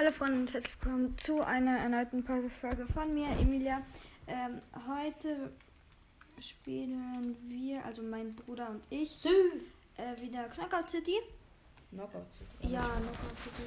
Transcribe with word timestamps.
Hallo 0.00 0.12
Freunde 0.12 0.38
und 0.38 0.54
herzlich 0.54 0.74
willkommen 0.80 1.18
zu 1.18 1.42
einer 1.44 1.76
erneuten 1.76 2.24
Podcast-Folge 2.24 2.86
von 2.86 3.12
mir, 3.12 3.26
Emilia. 3.38 3.82
Ähm, 4.26 4.62
heute 4.88 5.52
spielen 6.40 7.36
wir, 7.50 7.84
also 7.84 8.00
mein 8.02 8.34
Bruder 8.34 8.70
und 8.70 8.82
ich, 8.88 9.10
Sü. 9.10 9.28
äh, 9.98 10.18
wieder 10.18 10.44
Knockout 10.44 10.88
City. 10.88 11.16
Knockout 11.90 12.32
City. 12.32 12.72
Ja, 12.72 12.80
Knockout 12.80 13.40
City 13.44 13.62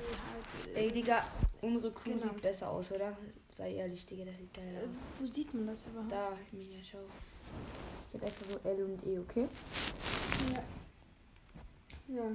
halt. 0.66 0.76
Ey, 0.76 0.92
Digga, 0.92 1.24
unsere 1.62 1.92
Crew 1.92 2.14
Genau. 2.14 2.24
sieht 2.24 2.42
besser 2.42 2.68
aus, 2.68 2.92
oder? 2.92 3.16
Sei 3.52 3.76
ehrlich, 3.76 4.04
Digga, 4.04 4.26
das 4.26 4.36
sieht 4.40 4.56
geil 4.56 4.74
Äh, 4.74 4.80
aus. 4.88 4.98
wo 5.20 5.26
sieht 5.28 5.54
man 5.54 5.68
das 5.68 5.86
überhaupt? 5.86 6.12
Da, 6.12 6.36
Emilia, 6.52 6.80
schau. 6.84 6.98
Ich 8.12 8.20
hab 8.20 8.28
extra 8.28 8.54
so 8.60 8.70
L 8.70 8.84
und 8.86 9.06
E, 9.06 9.20
okay? 9.20 9.48
Ja. 10.52 10.64
So. 12.08 12.32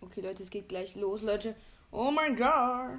Okay, 0.00 0.22
Leute, 0.22 0.42
es 0.42 0.50
geht 0.50 0.68
gleich 0.68 0.96
los, 0.96 1.22
Leute. 1.22 1.54
Oh 1.96 2.10
mein 2.10 2.34
Gott. 2.36 2.98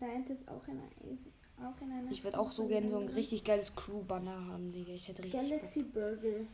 Da 0.00 0.06
ist 0.06 0.48
auch 0.48 0.66
in, 0.66 0.78
einer- 0.78 1.68
auch 1.68 1.80
in 1.82 1.92
einer. 1.92 2.10
Ich 2.10 2.24
würde 2.24 2.38
auch 2.38 2.50
so 2.50 2.66
gerne 2.66 2.88
so 2.88 2.98
ein 2.98 3.08
richtig 3.08 3.44
geiles 3.44 3.74
Crew-Banner 3.74 4.46
haben, 4.50 4.72
Digga. 4.72 4.92
Ich 4.92 5.08
hätte 5.08 5.22
richtig 5.24 5.40
Galaxy 5.40 5.82
Burger. 5.82 6.16
Bock. 6.38 6.46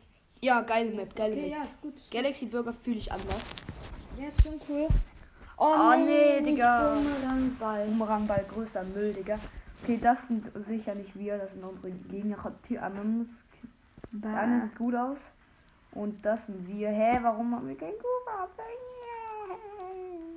Ja, 0.42 0.60
geile 0.62 0.90
Map, 0.90 1.14
geile 1.14 1.34
Okay, 1.34 1.42
Map. 1.42 1.50
ja, 1.58 1.64
ist 1.64 1.80
gut. 1.80 1.96
Ist 1.96 2.02
gut. 2.04 2.10
Galaxy 2.10 2.46
Burger 2.46 2.72
fühle 2.72 2.96
ich 2.96 3.12
anders. 3.12 3.40
Ja, 4.20 4.26
ist 4.28 4.42
schon 4.42 4.60
cool. 4.68 4.88
Oh, 5.58 5.72
Oh, 5.76 5.94
nee, 5.96 6.40
nicht 6.40 6.54
Digga. 6.56 6.94
Bumerangball. 6.94 7.86
Bumerangball, 7.86 8.44
größter 8.48 8.82
Müll, 8.82 9.12
Digga. 9.12 9.38
Okay, 9.82 9.98
das 10.02 10.18
sind 10.26 10.50
sicher 10.66 10.94
nicht 10.96 11.16
wir, 11.16 11.38
das 11.38 11.52
sind 11.52 11.62
unsere 11.62 11.90
Gegner. 11.92 12.52
Die 12.68 12.78
anderen 12.78 13.26
sieht 13.26 14.76
gut 14.76 14.94
aus. 14.96 15.18
Und 15.92 16.24
das 16.24 16.46
sind 16.46 16.66
wir. 16.66 16.90
Hä, 16.90 17.18
warum 17.22 17.54
haben 17.54 17.68
wir 17.68 17.76
kein 17.76 17.92
Kuba? 17.92 18.48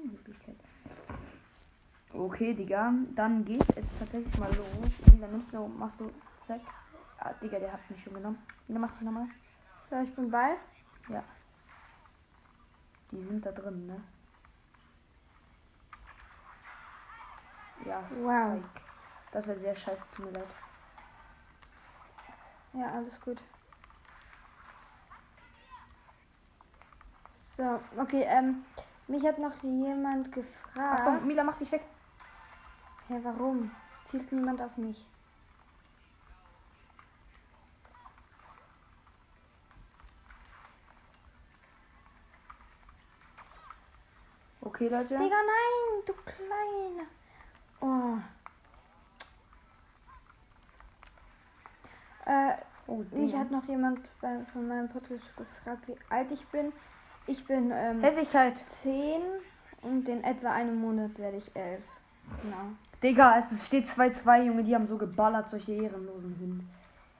Möglichkeit. 0.05 0.55
Okay, 2.13 2.53
Digga. 2.53 2.93
Dann 3.15 3.45
geht 3.45 3.63
es 3.75 3.85
tatsächlich 3.99 4.37
mal 4.37 4.53
los. 4.55 4.91
Dann 5.19 5.31
nimmst 5.31 5.53
du, 5.53 5.67
machst 5.67 5.99
du, 5.99 6.11
zack. 6.47 6.61
Ah, 7.19 7.33
Digga, 7.41 7.59
der 7.59 7.73
hat 7.73 7.89
mich 7.89 8.03
schon 8.03 8.13
genommen. 8.13 8.37
Wieder 8.67 8.79
mach 8.79 8.91
dich 8.93 9.01
nochmal. 9.01 9.27
So, 9.89 9.97
ich 10.01 10.13
bin 10.15 10.29
bei. 10.29 10.57
Die 13.11 13.23
sind 13.23 13.45
da 13.45 13.51
drin, 13.51 13.85
ne? 13.85 14.03
Ja, 17.85 18.03
Wow. 18.09 18.63
Das 19.31 19.45
wäre 19.47 19.59
sehr 19.59 19.75
scheiße, 19.75 20.03
tut 20.15 20.25
mir 20.25 20.31
leid. 20.31 20.47
Ja, 22.73 22.91
alles 22.93 23.19
gut. 23.21 23.41
So, 27.55 27.79
okay, 27.97 28.25
ähm, 28.27 28.65
mich 29.07 29.25
hat 29.25 29.39
noch 29.39 29.53
jemand 29.63 30.31
gefragt. 30.31 31.01
Achtung, 31.01 31.25
Mila, 31.25 31.43
mach 31.43 31.57
dich 31.57 31.71
weg. 31.71 31.83
Hä, 33.07 33.19
warum? 33.23 33.71
Es 33.93 34.09
zielt 34.09 34.31
niemand 34.31 34.61
auf 34.61 34.75
mich. 34.77 35.07
Okay, 44.61 44.89
Leute. 44.89 45.17
Digga, 45.17 45.19
nein, 45.19 46.03
du 46.05 46.13
Kleine. 46.13 47.07
Oh. 47.79 48.17
Äh, 52.25 52.57
Oh, 52.87 53.03
mich 53.11 53.35
hat 53.35 53.49
noch 53.49 53.67
jemand 53.67 53.99
bei, 54.21 54.45
von 54.53 54.67
meinem 54.67 54.87
Podcast 54.89 55.35
gefragt, 55.35 55.87
wie 55.87 55.97
alt 56.09 56.31
ich 56.31 56.45
bin. 56.47 56.71
Ich 57.27 57.45
bin 57.45 57.71
ähm, 57.71 58.01
Hässlichkeit. 58.01 58.57
10. 58.67 59.21
10 59.21 59.21
und 59.81 60.09
in 60.09 60.23
etwa 60.23 60.51
einem 60.51 60.79
Monat 60.79 61.17
werde 61.17 61.37
ich 61.37 61.55
11. 61.55 61.81
Genau. 62.41 62.71
Digga, 63.03 63.37
es 63.39 63.65
steht 63.65 63.85
2-2, 63.85 64.43
Junge, 64.43 64.63
die 64.63 64.73
haben 64.73 64.87
so 64.87 64.97
geballert, 64.97 65.49
solche 65.49 65.73
ehrenlosen 65.73 66.35
Hunde. 66.39 66.65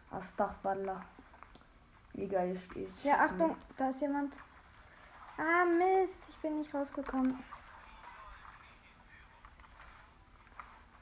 Astaghfirullah. 0.10 1.04
Egal, 2.16 2.56
ich, 2.56 2.78
ich 2.78 3.04
Ja, 3.04 3.26
Achtung, 3.26 3.56
da 3.78 3.90
ist 3.90 4.02
jemand. 4.02 4.36
Ah, 5.38 5.66
Mist, 5.66 6.30
ich 6.30 6.38
bin 6.38 6.58
nicht 6.58 6.74
rausgekommen. 6.74 7.38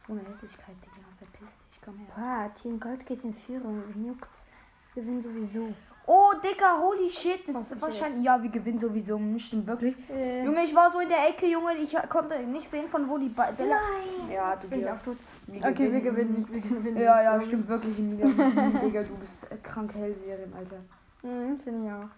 So 0.08 0.14
eine 0.14 0.22
Hässlichkeit, 0.28 0.76
Digga, 0.82 1.08
verpiss 1.18 1.56
dich, 1.70 1.82
komm 1.84 1.98
her. 1.98 2.08
Boah, 2.16 2.54
Team 2.54 2.80
Gold 2.80 3.06
geht 3.06 3.24
in 3.24 3.34
Führung. 3.34 3.84
Juckt's? 4.06 4.46
Wir 4.94 5.04
gewinnen 5.04 5.22
sowieso. 5.22 5.74
Oh, 6.06 6.34
Digga, 6.44 6.80
holy 6.82 7.10
shit, 7.10 7.48
das 7.48 7.56
Hoffentlich 7.56 7.76
ist 7.78 7.82
wahrscheinlich. 7.82 8.24
Ja, 8.26 8.42
wir 8.44 8.50
gewinnen 8.50 8.80
sowieso, 8.80 9.16
hm, 9.18 9.40
stimmt 9.40 9.68
wirklich. 9.68 9.96
Äh, 10.10 10.44
Junge, 10.44 10.64
ich 10.64 10.76
war 10.76 10.92
so 10.92 11.00
in 11.00 11.08
der 11.08 11.30
Ecke, 11.30 11.46
Junge, 11.48 11.76
ich 11.76 11.96
konnte 12.10 12.40
nicht 12.44 12.70
sehen, 12.70 12.90
von 12.90 13.08
wo 13.10 13.18
die 13.18 13.30
Ba- 13.30 13.52
Bälle. 13.52 13.70
nein! 13.70 14.32
Ja, 14.32 14.54
ich 14.62 14.70
Digga. 14.70 14.96
auch 14.96 15.02
tot. 15.02 15.18
Wir 15.48 15.64
Okay, 15.66 15.92
wir 15.92 16.02
gewinnen 16.02 16.34
nicht, 16.36 16.52
wir 16.52 16.60
gewinnen 16.60 16.98
Ja, 16.98 17.16
nicht. 17.16 17.24
ja, 17.24 17.42
stimmt 17.42 17.68
wirklich, 17.70 17.96
Digga, 17.98 19.04
du 19.04 19.18
bist 19.18 19.50
äh, 19.50 19.56
krank 19.64 19.94
Hellserien, 19.94 20.54
Alter. 20.54 20.82
Mhm, 21.22 21.60
finde 21.62 21.86
ich 21.88 21.92
auch. 21.94 22.10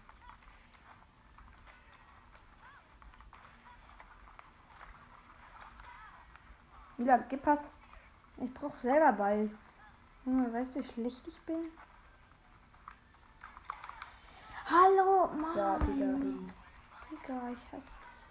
Mila, 6.98 7.18
gib 7.30 7.44
Pass. 7.44 7.60
Ich 8.38 8.54
brauche 8.54 8.80
selber 8.80 9.14
Ball. 9.14 9.50
Junge, 10.26 10.52
weißt 10.52 10.76
du, 10.76 10.80
wie 10.80 10.84
schlecht 10.84 11.28
ich 11.28 11.46
bin? 11.46 11.70
Hallo, 14.66 15.28
Mann. 15.28 15.58
Ja, 15.58 15.78
Digga, 15.80 16.06
eben. 16.06 16.46
Digga, 17.12 17.50
ich 17.52 17.72
hasse 17.72 17.88
es. 18.12 18.26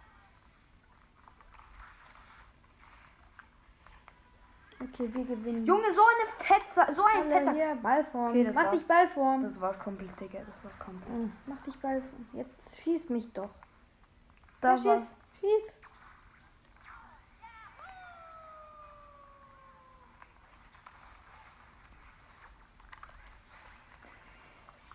Okay, 4.81 5.09
wir 5.15 5.25
gewinnen. 5.25 5.65
Junge, 5.65 5.95
so 5.95 6.03
eine 6.03 6.31
Fetzer, 6.45 6.93
so 6.93 7.05
ein 7.05 7.19
Hallo, 7.21 7.31
Fetzer. 7.31 7.53
hier, 7.53 7.77
Ballform. 7.77 8.31
Okay, 8.31 8.45
das 8.45 8.55
Mach 8.55 8.65
war's. 8.65 8.75
dich 8.75 8.87
Ballform. 8.87 9.43
Das 9.45 9.61
war's 9.61 9.78
komplett, 9.78 10.21
Digga, 10.21 10.41
das 10.41 10.65
war's 10.65 10.78
komplett. 10.78 11.09
Mhm, 11.11 11.33
Mach 11.47 11.62
dich 11.62 11.78
Ballform. 11.78 12.27
Jetzt 12.33 12.81
schieß 12.81 13.09
mich 13.11 13.33
doch. 13.33 13.51
Da 14.61 14.75
ja, 14.75 14.84
war, 14.84 14.99
schieß, 15.41 15.78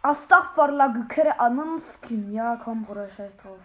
schieß. 0.10 0.24
Astaghfirullah, 0.24 0.88
gekere 0.88 1.40
Ananskin. 1.40 2.32
Ja, 2.32 2.60
komm, 2.64 2.84
Bruder, 2.84 3.10
scheiß 3.10 3.38
drauf. 3.38 3.60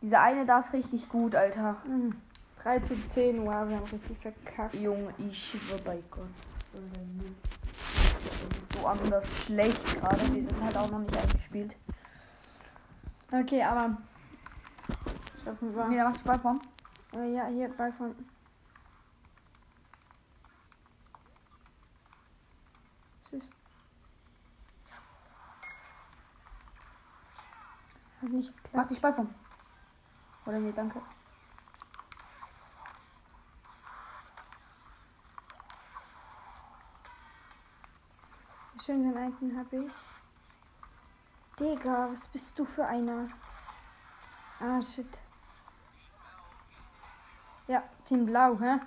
Dieser 0.00 0.20
eine 0.20 0.44
da 0.44 0.58
ist 0.60 0.72
richtig 0.72 1.08
gut, 1.08 1.34
Alter. 1.34 1.76
Mhm. 1.86 2.14
3 2.62 2.80
zu 2.80 2.94
10, 3.06 3.44
wow, 3.44 3.68
wir 3.68 3.76
haben 3.76 3.84
richtig 3.84 4.18
verkackt. 4.18 4.74
Junge, 4.74 5.12
ich 5.18 5.48
schwör 5.48 5.78
bei 5.84 6.02
Gott. 6.10 6.24
So 8.74 8.86
anders 8.86 9.26
schlecht 9.44 10.00
gerade. 10.00 10.20
Wir 10.32 10.48
sind 10.48 10.64
halt 10.64 10.76
auch 10.76 10.90
noch 10.90 11.00
nicht 11.00 11.16
eingespielt. 11.16 11.76
Okay, 13.30 13.62
aber. 13.62 13.96
Wieder 15.90 16.04
macht 16.04 16.20
die 16.20 16.24
Ballform. 16.24 16.60
Äh, 17.12 17.34
ja, 17.34 17.46
hier, 17.46 17.68
Ballform. 17.68 18.14
Tschüss. 18.16 18.33
Hat 28.24 28.32
nicht 28.32 28.50
Mach 28.54 28.62
geklappt. 28.62 28.90
die 28.90 29.00
Ballform. 29.00 29.34
Oder 30.46 30.58
nee, 30.58 30.72
danke. 30.72 31.02
Schön, 38.82 39.02
den 39.02 39.16
einen 39.16 39.58
habe 39.58 39.76
ich. 39.76 39.92
Digga, 41.60 42.10
was 42.10 42.26
bist 42.28 42.58
du 42.58 42.64
für 42.64 42.86
einer? 42.86 43.28
Ah, 44.58 44.80
shit. 44.80 45.06
Ja, 47.66 47.82
Team 48.04 48.26
Blau, 48.26 48.58
hä? 48.58 48.80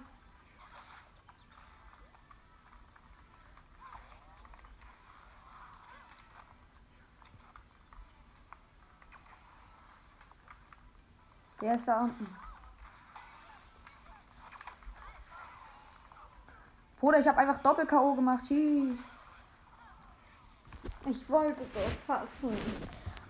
Der 11.62 11.75
ist 11.75 11.88
da 11.88 12.01
unten. 12.01 12.27
Bruder, 17.00 17.19
ich 17.19 17.27
habe 17.27 17.38
einfach 17.38 17.62
Doppel-K.O. 17.62 18.15
gemacht. 18.15 18.45
Tschüss. 18.48 18.98
Ich 21.06 21.30
wollte 21.30 21.62
doch 21.74 21.89
fassen. 22.06 22.57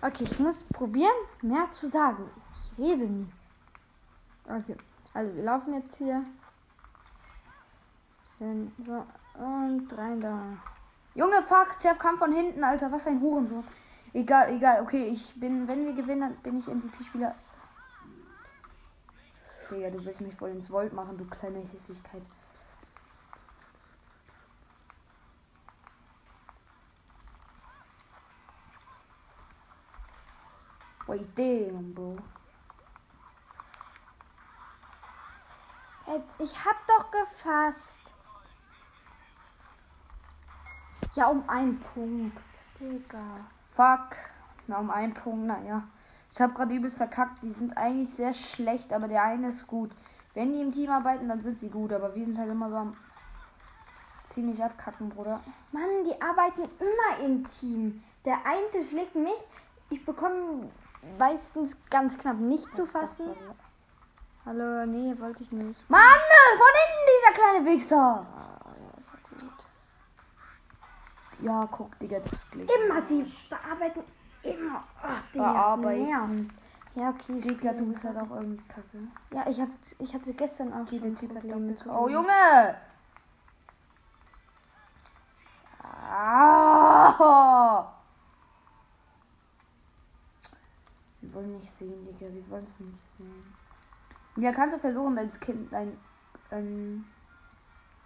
Okay, 0.00 0.24
ich 0.24 0.38
muss 0.38 0.64
probieren, 0.64 1.14
mehr 1.42 1.70
zu 1.70 1.86
sagen. 1.86 2.30
Ich 2.54 2.78
rede 2.78 3.06
nie. 3.06 3.28
Okay, 4.44 4.76
also 5.12 5.34
wir 5.34 5.42
laufen 5.42 5.74
jetzt 5.74 5.96
hier. 5.96 6.24
Schön, 8.36 8.72
so. 8.84 9.04
Und 9.34 9.96
rein 9.96 10.20
da. 10.20 10.40
Junge, 11.14 11.42
fuck, 11.42 11.76
Jeff 11.82 11.98
kam 11.98 12.16
von 12.16 12.32
hinten, 12.32 12.64
Alter. 12.64 12.90
Was 12.90 13.06
ein 13.06 13.20
Hurensohn. 13.20 13.64
Egal, 14.12 14.50
egal. 14.52 14.82
Okay, 14.82 15.08
ich 15.08 15.34
bin, 15.34 15.68
wenn 15.68 15.84
wir 15.84 15.92
gewinnen, 15.92 16.20
dann 16.20 16.36
bin 16.36 16.58
ich 16.58 16.66
MVP-Spieler. 16.66 17.34
Digga, 19.70 19.90
du 19.90 20.04
willst 20.04 20.20
mich 20.20 20.34
voll 20.34 20.50
ins 20.50 20.70
Volt 20.70 20.92
machen, 20.92 21.18
du 21.18 21.24
kleine 21.26 21.60
Hässlichkeit. 21.60 22.22
Wait, 31.06 31.26
damn, 31.38 31.94
Bro. 31.94 32.16
Hey, 36.04 36.22
Ich 36.38 36.64
hab 36.64 36.86
doch 36.86 37.10
gefasst. 37.10 38.14
Ja, 41.14 41.28
um 41.28 41.48
einen 41.48 41.80
Punkt. 41.80 42.38
Digga. 42.78 43.40
Fuck. 43.74 44.16
Na, 44.66 44.78
um 44.78 44.90
einen 44.90 45.14
Punkt, 45.14 45.46
naja. 45.46 45.82
Ich 46.30 46.40
habe 46.40 46.52
gerade 46.54 46.74
übelst 46.74 46.96
verkackt. 46.96 47.42
Die 47.42 47.52
sind 47.52 47.76
eigentlich 47.76 48.10
sehr 48.10 48.32
schlecht, 48.32 48.92
aber 48.92 49.08
der 49.08 49.22
eine 49.22 49.48
ist 49.48 49.66
gut. 49.66 49.90
Wenn 50.34 50.52
die 50.52 50.60
im 50.60 50.72
Team 50.72 50.90
arbeiten, 50.90 51.28
dann 51.28 51.40
sind 51.40 51.58
sie 51.58 51.68
gut, 51.68 51.92
aber 51.92 52.14
wir 52.14 52.24
sind 52.24 52.38
halt 52.38 52.50
immer 52.50 52.70
so 52.70 52.76
am 52.76 52.96
ziemlich 54.24 54.62
abkacken, 54.62 55.08
Bruder. 55.08 55.40
Mann, 55.72 56.04
die 56.04 56.20
arbeiten 56.20 56.62
immer 56.78 57.24
im 57.24 57.48
Team. 57.48 58.02
Der 58.24 58.38
eine 58.44 58.84
schlägt 58.84 59.14
mich. 59.14 59.46
Ich 59.90 60.04
bekomme 60.04 60.70
meistens 61.18 61.76
ganz 61.90 62.18
knapp 62.18 62.38
nicht 62.38 62.74
zu 62.74 62.86
fassen. 62.86 63.26
Hallo, 64.44 64.86
nee, 64.86 65.14
wollte 65.18 65.42
ich 65.42 65.50
nicht. 65.50 65.90
Mann, 65.90 66.00
von 66.56 66.66
hinten 66.80 67.04
dieser 67.16 67.32
kleine 67.40 67.66
Wichser. 67.66 68.26
Ah, 68.36 68.58
ja, 71.40 71.68
guck, 71.70 71.98
Digga, 71.98 72.18
das 72.20 72.48
klingt. 72.50 72.70
Immer, 72.70 73.02
sie 73.02 73.32
bearbeiten 73.48 74.02
immer. 74.42 74.84
Ach, 75.02 75.22
nervt. 75.34 75.54
Bearbeiten. 75.54 76.52
Ja, 76.94 77.10
okay. 77.10 77.40
Digga, 77.40 77.72
du 77.72 77.86
bist 77.86 78.04
halt 78.04 78.16
auch 78.16 78.30
irgendwie 78.30 78.62
kacke. 78.66 78.98
Ja, 79.32 79.46
ich, 79.48 79.60
hab, 79.60 79.68
ich 79.98 80.14
hatte 80.14 80.32
gestern 80.34 80.72
auch 80.72 80.80
Okay, 80.80 80.98
schon 80.98 81.14
der 81.14 81.20
Typ 81.20 81.34
hat 81.34 81.78
zu 81.78 81.90
Oh. 81.90 82.08
Junge! 82.08 82.76
Ah! 86.10 87.92
Wir 91.20 91.34
wollen 91.34 91.52
nicht 91.56 91.72
sehen, 91.78 92.04
Digga. 92.04 92.32
Wir 92.32 92.50
wollen 92.50 92.64
es 92.64 92.80
nicht 92.80 92.98
sehen. 93.18 93.54
Ja, 94.36 94.52
kannst 94.52 94.76
du 94.76 94.80
versuchen, 94.80 95.16
dein 95.16 95.30
Skin, 95.32 95.68
dein, 95.70 95.96
dein, 96.50 97.04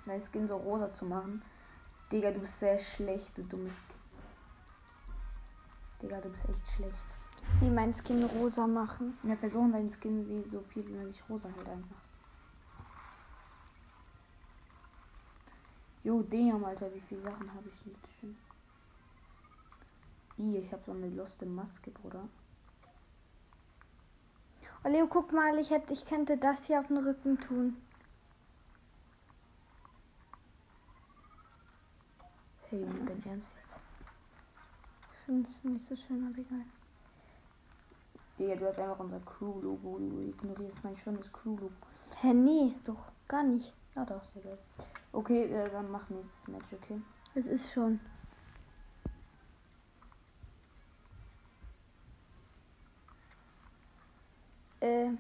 dein 0.07 0.23
Skin 0.23 0.49
so 0.49 0.57
rosa 0.57 0.93
zu 0.93 1.05
machen? 1.05 1.43
Digga, 2.11 2.31
du 2.31 2.41
bist 2.41 2.59
sehr 2.59 2.79
schlecht, 2.79 3.37
du 3.39 3.43
dummes 3.43 3.77
Kind. 3.77 4.02
Digga, 6.03 6.21
du 6.21 6.29
bist 6.31 6.49
echt 6.49 6.69
schlecht. 6.73 7.05
Wie 7.61 7.71
mein 7.71 7.95
Skin 7.95 8.25
rosa 8.25 8.67
machen. 8.67 9.17
Ja, 9.23 9.37
versuchen 9.37 9.73
dein 9.73 9.91
Skin 9.91 10.29
wie 10.29 10.49
so 10.51 10.61
viel 10.63 10.87
wie 10.89 10.93
möglich 10.93 11.23
rosa 11.29 11.49
halt 11.57 11.69
einfach. 11.69 12.03
Jo, 16.03 16.23
damn, 16.23 16.65
Alter, 16.65 16.93
wie 16.93 17.01
viele 17.01 17.23
Sachen 17.23 17.55
habe 17.55 17.69
ich 17.69 17.87
jetzt 17.87 18.09
schon? 18.21 18.37
Ih, 20.39 20.59
ich 20.59 20.73
habe 20.73 20.83
so 20.85 20.93
eine 20.93 21.09
loste 21.09 21.47
Maske, 21.47 21.93
Bruder. 21.93 22.29
Oh, 24.85 24.89
Leo, 24.89 25.07
guck 25.07 25.33
mal, 25.33 25.57
ich, 25.59 25.71
hätte, 25.71 25.93
ich 25.93 26.05
könnte 26.05 26.37
das 26.37 26.65
hier 26.65 26.81
auf 26.81 26.89
den 26.89 26.97
Rücken 26.99 27.39
tun. 27.39 27.77
Hey, 32.69 32.81
Junge, 32.81 33.05
dein 33.05 33.25
Ernst 33.25 33.62
finde 35.33 35.49
es 35.49 35.65
nicht 35.65 35.87
so 35.87 35.97
schön, 35.97 36.27
aber 36.27 36.39
egal. 36.39 36.67
Digga, 38.39 38.57
du 38.57 38.67
hast 38.67 38.79
einfach 38.79 38.99
unser 38.99 39.21
Crew-Logo. 39.21 39.99
Du 39.99 40.21
ignorierst 40.21 40.85
mein 40.85 40.97
schönes 40.97 41.33
Crew-Logo. 41.33 41.73
Hä, 42.21 42.35
nee, 42.35 42.75
doch, 42.85 43.11
gar 43.29 43.43
nicht. 43.43 43.73
Ja, 43.95 44.05
doch, 44.05 44.23
sehr 44.35 44.43
geil. 44.43 44.59
Okay, 45.13 45.45
äh, 45.45 45.71
dann 45.71 45.91
mach 45.91 46.09
nächstes 46.11 46.49
Match, 46.49 46.73
okay? 46.73 47.01
Es 47.35 47.47
ist 47.47 47.73
schon. 47.73 47.99
Äh, 54.81 55.13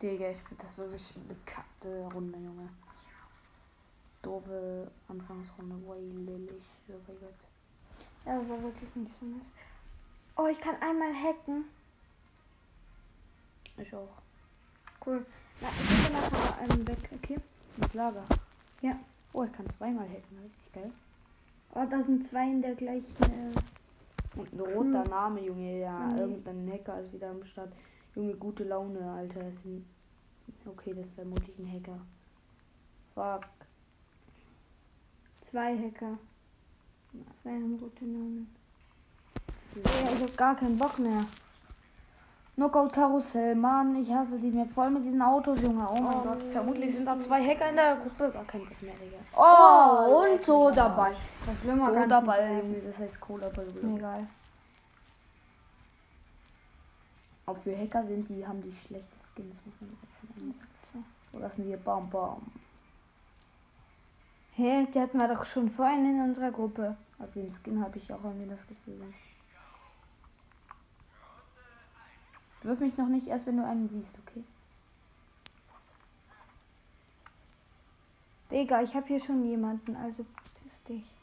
Digga, 0.00 0.30
ich, 0.30 0.38
das 0.58 0.76
war 0.78 0.86
wirklich 0.86 1.12
eine 1.16 1.24
bekackte 1.24 2.08
Runde, 2.14 2.38
Junge. 2.38 2.68
Doofe 4.22 4.90
Anfangsrunde. 5.08 5.74
Way 5.88 6.46
ich 6.56 6.64
schwöre 6.86 7.00
bei 7.06 7.12
Gott. 7.14 7.34
ja, 8.26 8.38
das 8.38 8.48
war 8.48 8.62
wirklich 8.62 8.94
nicht 8.94 9.14
so 9.14 9.26
nice. 9.26 9.50
Oh, 10.36 10.46
ich 10.46 10.60
kann 10.60 10.76
einmal 10.80 11.12
hacken. 11.14 11.64
Ich 13.76 13.94
auch. 13.94 14.08
Cool. 15.04 15.24
Na, 15.60 15.68
ich 15.70 16.04
bin 16.04 16.12
nachher 16.12 16.58
ähm, 16.70 16.86
weg, 16.86 17.10
okay? 17.12 17.36
Mit 17.76 17.94
Lager. 17.94 18.24
Ja. 18.82 18.98
Oh, 19.32 19.44
ich 19.44 19.52
kann 19.52 19.66
zweimal 19.78 20.08
hacken. 20.08 20.38
Richtig 20.42 20.72
geil. 20.72 20.92
Oh, 21.74 21.84
da 21.88 22.02
sind 22.04 22.28
zwei 22.28 22.44
in 22.50 22.62
der 22.62 22.74
gleichen. 22.74 23.14
Äh, 23.22 24.38
Und 24.38 24.52
ein 24.52 24.60
roter 24.60 25.04
Name, 25.08 25.40
Junge. 25.40 25.80
Ja, 25.80 25.98
Mhm. 25.98 26.18
irgendein 26.18 26.72
Hacker 26.72 27.00
ist 27.00 27.12
wieder 27.12 27.30
am 27.30 27.44
Start. 27.44 27.72
Junge, 28.14 28.34
gute 28.34 28.64
Laune, 28.64 29.10
Alter. 29.10 29.40
Okay, 30.66 30.94
das 30.94 31.06
ist 31.06 31.14
vermutlich 31.14 31.58
ein 31.58 31.72
Hacker. 31.72 32.00
Fuck. 33.14 33.48
zwei 35.50 35.76
Hacker. 35.76 36.18
Zwei 37.42 37.50
haben 37.50 37.78
gute 37.78 38.04
Namen. 38.04 38.54
Ja, 39.74 40.12
ich 40.12 40.22
hab 40.22 40.36
gar 40.36 40.56
keinen 40.56 40.76
Bock 40.76 40.98
mehr. 40.98 41.24
Knockout 42.56 42.92
Karussell, 42.92 43.54
Mann, 43.54 43.94
ich 44.02 44.12
hasse 44.12 44.36
die 44.36 44.50
Map. 44.50 44.72
Voll 44.72 44.90
mit 44.90 45.04
diesen 45.04 45.22
Autos, 45.22 45.60
Junge. 45.62 45.86
Oh 45.88 46.00
mein 46.00 46.16
Oh, 46.16 46.22
Gott, 46.22 46.42
vermutlich 46.42 46.92
sind 46.92 47.06
da 47.06 47.18
zwei 47.20 47.40
Hacker 47.46 47.70
in 47.70 47.76
der 47.76 47.96
Gruppe. 47.96 48.30
Gar 48.32 48.44
kein 48.44 48.62
Bock 48.62 48.82
mehr, 48.82 48.94
Digga. 48.94 49.18
Oh, 49.36 50.22
und 50.22 50.32
leck 50.32 50.44
so 50.44 50.70
dabei. 50.70 51.12
Das 51.46 51.56
Ball, 52.26 52.38
werden. 52.38 52.74
Junge, 52.74 52.82
das 52.84 52.98
heißt 52.98 53.20
Cola 53.20 53.48
Ball. 53.48 53.66
Ist 53.68 53.82
mir 53.82 53.96
egal. 53.96 54.26
Auch 57.48 57.56
für 57.62 57.74
Hacker 57.74 58.06
sind 58.06 58.28
die, 58.28 58.46
haben 58.46 58.60
die 58.60 58.76
schlechte 58.86 59.16
Skins, 59.32 59.56
muss 59.64 59.74
man 59.80 59.96
schon 60.20 60.52
sagen. 60.52 61.04
So 61.32 61.38
lassen 61.38 61.66
wir 61.66 61.78
Bam 61.78 62.10
Bam. 62.10 62.42
Hä, 64.52 64.86
die 64.92 65.00
hatten 65.00 65.18
wir 65.18 65.28
doch 65.28 65.46
schon 65.46 65.70
vorhin 65.70 66.04
in 66.04 66.20
unserer 66.20 66.50
Gruppe. 66.50 66.94
Also 67.18 67.40
den 67.40 67.50
Skin 67.50 67.82
habe 67.82 67.96
ich 67.96 68.12
auch 68.12 68.22
irgendwie 68.22 68.50
das 68.50 68.66
Gefühl. 68.66 69.00
Wirf 72.64 72.80
mich 72.80 72.98
noch 72.98 73.08
nicht 73.08 73.28
erst, 73.28 73.46
wenn 73.46 73.56
du 73.56 73.64
einen 73.64 73.88
siehst, 73.88 74.12
okay? 74.26 74.44
Digga, 78.50 78.82
ich 78.82 78.94
hab 78.94 79.06
hier 79.08 79.20
schon 79.20 79.42
jemanden, 79.46 79.96
also 79.96 80.26
piss 80.62 80.82
dich. 80.82 81.17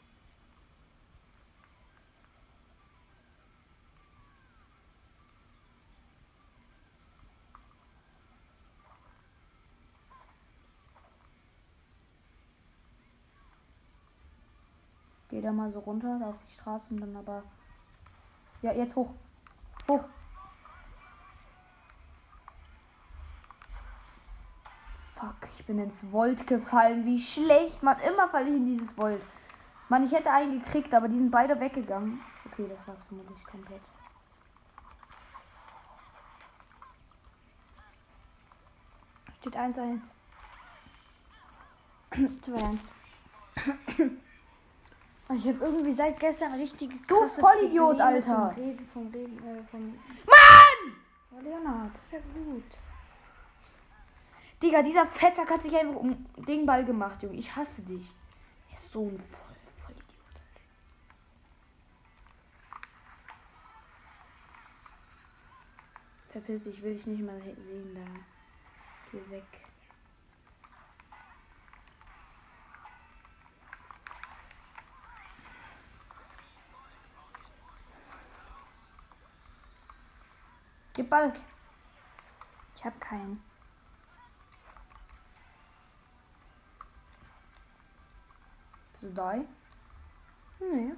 Geh 15.36 15.42
da 15.42 15.52
mal 15.52 15.70
so 15.70 15.80
runter, 15.80 16.18
auf 16.24 16.36
die 16.48 16.54
Straße 16.54 16.86
und 16.88 16.98
dann 16.98 17.14
aber. 17.14 17.42
Ja, 18.62 18.72
jetzt 18.72 18.96
hoch. 18.96 19.10
Hoch. 19.86 20.02
Fuck, 25.14 25.36
ich 25.58 25.66
bin 25.66 25.78
ins 25.78 26.10
Volt 26.10 26.46
gefallen. 26.46 27.04
Wie 27.04 27.20
schlecht. 27.20 27.82
Mann, 27.82 28.00
immer 28.00 28.30
falle 28.30 28.48
ich 28.48 28.56
in 28.56 28.64
dieses 28.64 28.96
Volt. 28.96 29.20
Mann, 29.90 30.04
ich 30.04 30.12
hätte 30.12 30.30
einen 30.30 30.58
gekriegt, 30.58 30.94
aber 30.94 31.06
die 31.06 31.18
sind 31.18 31.30
beide 31.30 31.60
weggegangen. 31.60 32.18
Okay, 32.46 32.66
das 32.70 32.88
war's 32.88 33.02
vermutlich 33.02 33.44
komplett. 33.44 33.82
Steht 39.36 39.54
1-1. 39.54 40.12
2-1. 42.14 44.10
Ich 45.34 45.48
habe 45.48 45.64
irgendwie 45.64 45.92
seit 45.92 46.20
gestern 46.20 46.54
richtige 46.54 46.94
Du 47.08 47.26
Vollidiot, 47.26 47.96
Probleme 47.98 48.04
Alter. 48.04 48.52
Zum 48.54 48.64
Reden, 48.64 48.86
vom 48.86 49.06
Reden, 49.08 49.38
äh, 49.38 49.62
vom... 49.70 49.80
Mann! 50.24 50.94
Oh, 51.32 51.40
Leonard, 51.42 51.90
das 51.94 52.04
ist 52.04 52.12
ja 52.12 52.18
gut. 52.32 52.78
Digga, 54.62 54.82
dieser 54.82 55.04
Fettsack 55.06 55.50
hat 55.50 55.62
sich 55.62 55.76
einfach 55.76 55.96
um 55.96 56.24
den 56.36 56.64
Ball 56.64 56.84
gemacht, 56.84 57.22
Junge. 57.22 57.36
Ich 57.36 57.54
hasse 57.54 57.82
dich. 57.82 58.08
Er 58.70 58.76
ist 58.76 58.92
so 58.92 59.02
ein 59.08 59.18
voll, 59.18 59.56
voll 59.84 59.94
Idiot. 59.94 60.40
Verpiss 66.28 66.62
dich, 66.62 66.82
will 66.82 66.92
ich 66.96 67.06
nicht 67.06 67.22
mal 67.24 67.40
he- 67.42 67.54
sehen 67.62 67.94
da. 67.96 68.20
Geh 69.10 69.30
weg. 69.30 69.44
Gib 80.96 81.10
Ball. 81.10 81.30
Ich 82.74 82.82
habe 82.82 82.98
keinen. 82.98 83.42
Bist 88.92 89.02
du 89.02 89.12
da? 89.12 89.34
Nee. 90.58 90.94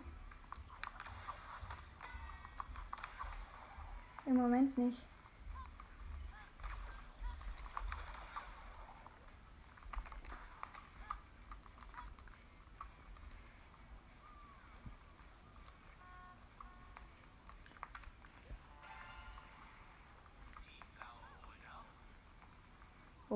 Im 4.27 4.37
Moment 4.37 4.79
nicht. 4.79 5.05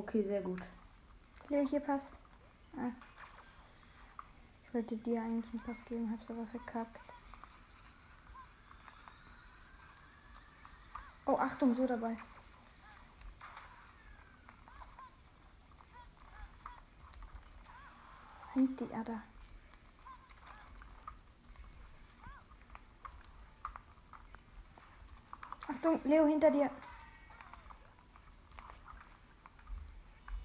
Okay, 0.02 0.24
sehr 0.24 0.42
gut. 0.42 0.60
Leo, 1.48 1.64
hier 1.64 1.78
Pass. 1.78 2.12
Ah. 2.76 2.90
Ich 4.64 4.74
wollte 4.74 4.96
dir 4.96 5.22
eigentlich 5.22 5.50
einen 5.52 5.62
Pass 5.62 5.84
geben, 5.84 6.10
hab's 6.10 6.28
aber 6.28 6.44
verkackt. 6.46 7.00
Oh, 11.24 11.36
Achtung, 11.36 11.74
so 11.74 11.86
dabei. 11.86 12.16
Was 18.38 18.52
sind 18.54 18.80
die 18.80 18.86
ja 18.86 19.04
da? 19.04 19.22
Achtung, 25.68 26.00
Leo, 26.04 26.26
hinter 26.26 26.50
dir. 26.50 26.70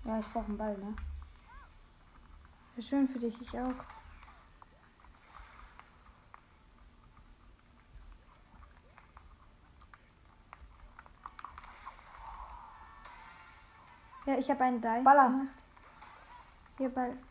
Ja, 0.07 0.19
ich 0.19 0.31
brauche 0.31 0.45
einen 0.45 0.57
Ball, 0.57 0.77
ne? 0.77 0.95
Ja, 2.77 2.81
schön 2.81 3.09
für 3.09 3.19
dich, 3.19 3.41
ich 3.41 3.59
auch. 3.59 3.75
Ja, 14.25 14.37
ich 14.37 14.49
habe 14.49 14.63
einen 14.63 14.79
Dive 14.81 15.03
Baller. 15.03 15.27
gemacht. 15.29 15.63
Hier 16.77 16.89
Ball. 16.89 17.26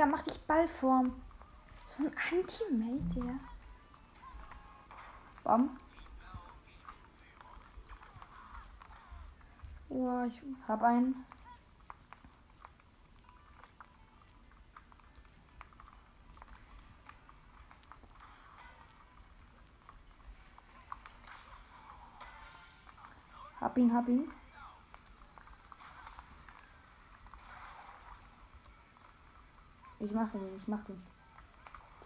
Digga, 0.00 0.10
mach 0.10 0.22
dich 0.22 0.40
Ballform. 0.46 1.12
So 1.84 2.04
ein 2.04 2.10
Anti-Mate, 2.32 3.20
der. 3.20 3.38
Bam. 5.44 5.76
Boah, 9.90 10.24
ich. 10.24 10.40
Hab 10.66 10.82
einen. 10.82 11.26
Hab 23.60 23.76
ihn, 23.76 23.92
hab 23.92 24.08
ihn. 24.08 24.39
Ich 30.00 30.12
mach 30.12 30.32
ihn, 30.32 30.40
ich 30.56 30.66
mach 30.66 30.82
den. 30.84 31.00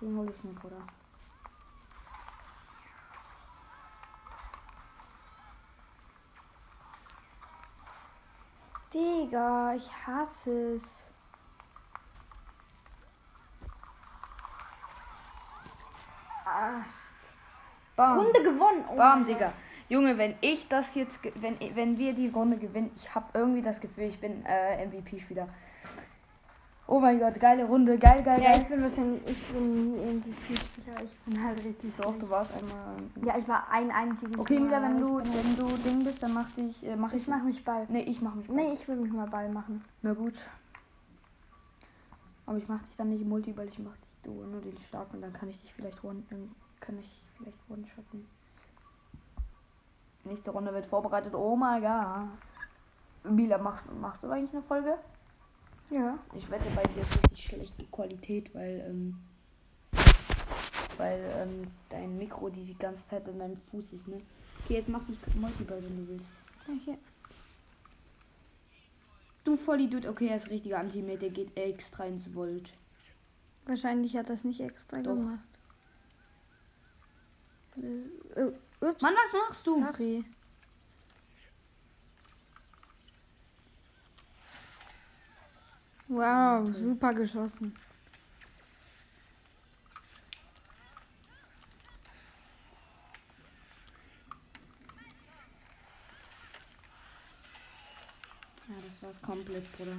Den 0.00 0.16
hol 0.18 0.28
ich 0.28 0.44
mir, 0.44 0.52
Bruder. 0.52 0.76
Digga, 8.92 9.74
ich 9.74 9.90
hasse 10.06 10.74
es. 10.74 11.12
Ah, 16.44 16.82
Bam. 17.94 18.18
Runde 18.18 18.42
gewonnen. 18.42 18.84
Oh 18.90 18.96
Bam, 18.96 19.24
Digga. 19.24 19.52
Junge, 19.88 20.18
wenn 20.18 20.34
ich 20.40 20.66
das 20.68 20.94
jetzt, 20.94 21.20
wenn, 21.36 21.58
wenn 21.76 21.96
wir 21.96 22.12
die 22.12 22.28
Runde 22.28 22.56
gewinnen, 22.56 22.90
ich 22.96 23.14
habe 23.14 23.26
irgendwie 23.34 23.62
das 23.62 23.80
Gefühl, 23.80 24.04
ich 24.04 24.20
bin 24.20 24.44
äh, 24.46 24.84
MVP-Spieler. 24.84 25.48
Oh 26.86 27.00
mein 27.00 27.18
Gott, 27.18 27.40
geile 27.40 27.64
Runde, 27.64 27.96
geil, 27.98 28.22
geil, 28.22 28.42
Ja, 28.42 28.50
geil. 28.52 28.60
ich 28.60 28.68
bin 28.68 28.82
wahrscheinlich, 28.82 29.22
ich 29.26 29.42
bin 29.46 29.92
nie 29.94 29.98
MVP-Spieler. 30.16 31.02
Ich 31.02 31.16
bin 31.20 31.42
halt 31.42 31.64
richtig 31.64 31.92
Doch, 31.96 32.12
so. 32.12 32.18
du 32.20 32.28
warst 32.28 32.52
einmal. 32.54 32.96
Ja, 33.24 33.38
ich 33.38 33.48
war 33.48 33.66
ein 33.70 33.90
einziges 33.90 34.36
Okay, 34.38 34.60
Mila, 34.60 34.82
wenn 34.82 34.98
du, 34.98 35.16
wenn 35.18 35.56
du 35.56 35.66
Ding 35.78 36.04
bist, 36.04 36.22
dann 36.22 36.34
mach 36.34 36.50
dich, 36.52 36.86
äh, 36.86 36.94
mach 36.94 37.12
Ich 37.14 37.22
ich. 37.22 37.28
mach 37.28 37.42
mich 37.42 37.64
Ball. 37.64 37.86
Nee, 37.88 38.02
ich 38.02 38.20
mach 38.20 38.34
mich. 38.34 38.48
Nee, 38.48 38.72
ich 38.72 38.86
will 38.86 38.96
mich 38.96 39.12
mal 39.12 39.26
Ball 39.26 39.50
machen. 39.50 39.82
Na 40.02 40.12
gut. 40.12 40.34
Aber 42.44 42.58
ich 42.58 42.68
mach 42.68 42.82
dich 42.82 42.94
dann 42.96 43.08
nicht 43.08 43.24
Multi, 43.24 43.56
weil 43.56 43.68
ich 43.68 43.78
mach 43.78 43.96
dich 43.96 44.04
du 44.24 44.32
nur 44.44 44.60
den 44.60 44.76
starken, 44.78 45.20
dann 45.22 45.32
kann 45.32 45.48
ich 45.48 45.58
dich 45.60 45.72
vielleicht 45.72 46.02
one, 46.04 46.22
dann 46.30 46.50
kann 46.80 46.98
ich 46.98 47.22
vielleicht 47.38 47.58
one-shotten. 47.70 48.26
Nächste 50.24 50.50
Runde 50.50 50.72
wird 50.72 50.86
vorbereitet. 50.86 51.34
Oh 51.34 51.56
mein 51.56 51.82
Gott. 51.82 53.32
Mila, 53.32 53.58
machst, 53.58 53.86
machst 54.00 54.22
du 54.22 54.28
eigentlich 54.30 54.52
eine 54.52 54.62
Folge? 54.62 54.98
Ja. 55.90 56.18
Ich 56.34 56.50
wette, 56.50 56.64
bei 56.74 56.82
dir 56.82 57.02
ist 57.02 57.16
richtig 57.16 57.44
schlechte 57.44 57.84
Qualität, 57.86 58.54
weil, 58.54 58.84
ähm, 58.88 59.16
weil, 60.96 61.30
ähm, 61.36 61.70
dein 61.88 62.16
Mikro 62.16 62.48
die, 62.48 62.64
die 62.64 62.78
ganze 62.78 63.06
Zeit 63.06 63.28
an 63.28 63.38
deinem 63.38 63.56
Fuß 63.56 63.92
ist, 63.92 64.08
ne? 64.08 64.20
Okay, 64.64 64.74
jetzt 64.74 64.88
mach 64.88 65.04
dich 65.04 65.18
Multiball, 65.34 65.82
wenn 65.82 65.96
du 65.96 66.08
willst. 66.08 66.30
ja 66.66 66.74
hier. 66.84 66.98
Du 69.44 69.56
Vollidiot, 69.56 70.06
okay, 70.06 70.28
er 70.28 70.36
ist 70.38 70.48
richtiger 70.48 70.78
Anti-Mate, 70.78 71.18
der 71.18 71.30
geht 71.30 71.56
extra 71.56 72.06
ins 72.06 72.34
Volt. 72.34 72.72
Wahrscheinlich 73.66 74.16
hat 74.16 74.30
das 74.30 74.42
nicht 74.44 74.60
extra 74.60 75.02
Doch. 75.02 75.14
gemacht. 75.14 75.38
Äh, 77.76 78.40
oh, 78.40 78.86
ups. 78.86 79.02
Mann, 79.02 79.14
was 79.14 79.32
machst 79.32 79.66
du? 79.66 79.80
Sorry. 79.80 80.24
Wow, 86.14 86.72
super 86.76 87.12
geschossen. 87.12 87.74
Ja, 98.68 98.74
das 98.86 99.02
war's 99.02 99.20
komplett, 99.20 99.64
Bruder. 99.76 99.96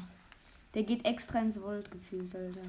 Der 0.73 0.83
geht 0.83 1.05
extra 1.05 1.39
ins 1.41 1.61
Volt 1.61 1.91
gefühlt, 1.91 2.33
Alter. 2.33 2.61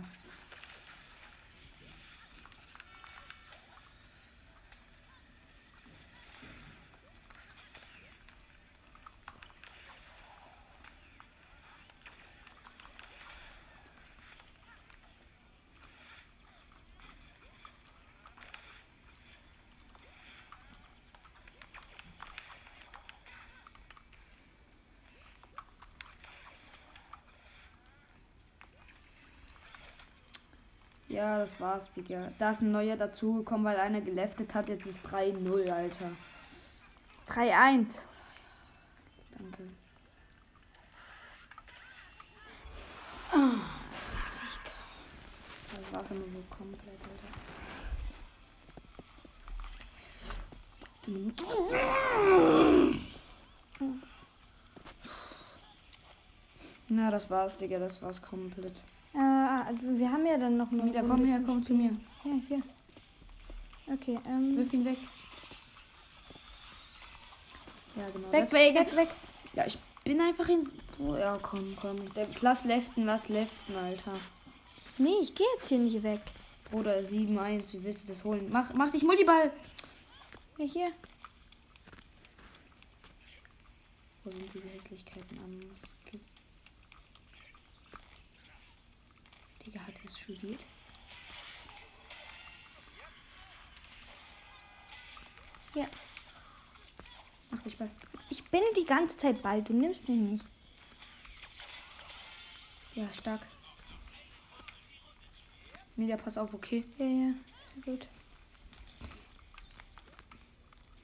Ja, 31.17 31.39
das 31.39 31.59
war's, 31.59 31.91
Digga. 31.95 32.31
Da 32.39 32.51
ist 32.51 32.61
ein 32.61 32.73
neuer 32.73 32.95
dazugekommen, 32.95 33.65
weil 33.65 33.79
einer 33.79 34.03
geleftet 34.03 34.55
hat. 34.55 34.69
Jetzt 34.69 34.85
ist 34.85 34.99
3-0, 35.07 35.71
Alter. 35.71 36.11
3-1. 37.27 38.03
Danke. 39.39 39.63
Das 45.71 45.93
war's 45.93 46.11
immer 46.11 46.27
so 46.27 46.45
komplett, 46.55 47.01
Alter. 47.01 47.31
Na, 56.89 57.11
das 57.11 57.31
war's, 57.31 57.57
Digga. 57.57 57.79
Das 57.79 58.03
war's 58.03 58.21
komplett. 58.21 58.77
Ah, 59.67 59.73
wir 59.81 60.13
haben 60.13 60.25
ja 60.25 60.39
dann 60.39 60.57
noch 60.57 60.71
eine 60.71 60.81
Mila, 60.81 61.01
Runde 61.01 61.15
komm 61.17 61.25
her, 61.25 61.43
komm 61.45 61.65
zu 61.65 61.75
Spielen. 61.75 62.07
Ja, 62.25 62.33
hier. 62.47 62.63
Okay, 63.93 64.19
ähm. 64.29 64.57
Wirf 64.57 64.73
ihn 64.73 64.85
weg. 64.85 64.99
Ja, 67.97 68.09
genau. 68.11 68.33
Weg, 68.33 68.53
weg, 68.53 68.75
weg, 68.75 68.97
weg. 68.97 69.09
Ja, 69.55 69.67
ich 69.67 69.77
bin 70.05 70.21
einfach 70.21 70.49
ins. 70.49 70.73
Oh, 71.01 71.17
ja, 71.17 71.37
komm, 71.43 71.77
komm. 71.81 71.97
Lass 72.43 72.65
leften, 72.65 73.07
lass 73.07 73.29
leften, 73.29 73.75
Alter. 73.77 74.21
Nee, 74.99 75.17
ich 75.21 75.35
gehe 75.35 75.47
jetzt 75.59 75.69
hier 75.69 75.79
nicht 75.79 76.01
weg. 76.05 76.21
Bruder, 76.71 77.01
7-1, 77.01 77.73
wie 77.73 77.85
willst 77.85 78.05
du 78.05 78.09
das 78.13 78.23
holen? 78.23 78.49
Mach, 78.51 78.73
mach 78.73 78.91
dich 78.91 79.03
Multiball! 79.03 79.51
Ja, 80.59 80.65
hier. 80.65 80.93
Wo 84.23 84.31
sind 84.31 84.49
diese 84.55 84.69
Hässlichkeiten 84.69 85.39
am 85.39 85.59
Digga, 89.67 89.81
hat 89.81 89.95
es 90.07 90.19
studiert? 90.19 90.61
Ja. 95.75 95.87
Mach 97.51 97.61
dich 97.63 97.77
Ball. 97.77 97.91
Ich 98.31 98.43
bin 98.45 98.63
die 98.77 98.85
ganze 98.85 99.17
Zeit 99.17 99.43
bald. 99.43 99.69
Du 99.69 99.75
nimmst 99.75 100.09
mich 100.09 100.19
nicht. 100.19 100.45
Ja, 102.95 103.13
stark. 103.13 103.47
Media, 105.97 106.17
pass 106.17 106.39
auf, 106.39 106.55
okay? 106.55 106.85
Ja, 106.99 107.07
ja. 107.07 107.35
Sehr 107.75 107.83
gut. 107.83 108.09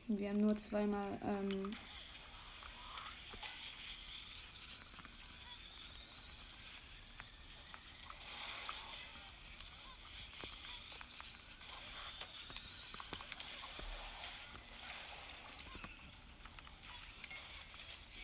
Wir 0.09 0.28
haben 0.28 0.40
nur 0.40 0.57
zweimal. 0.59 1.19
Ähm, 1.25 1.75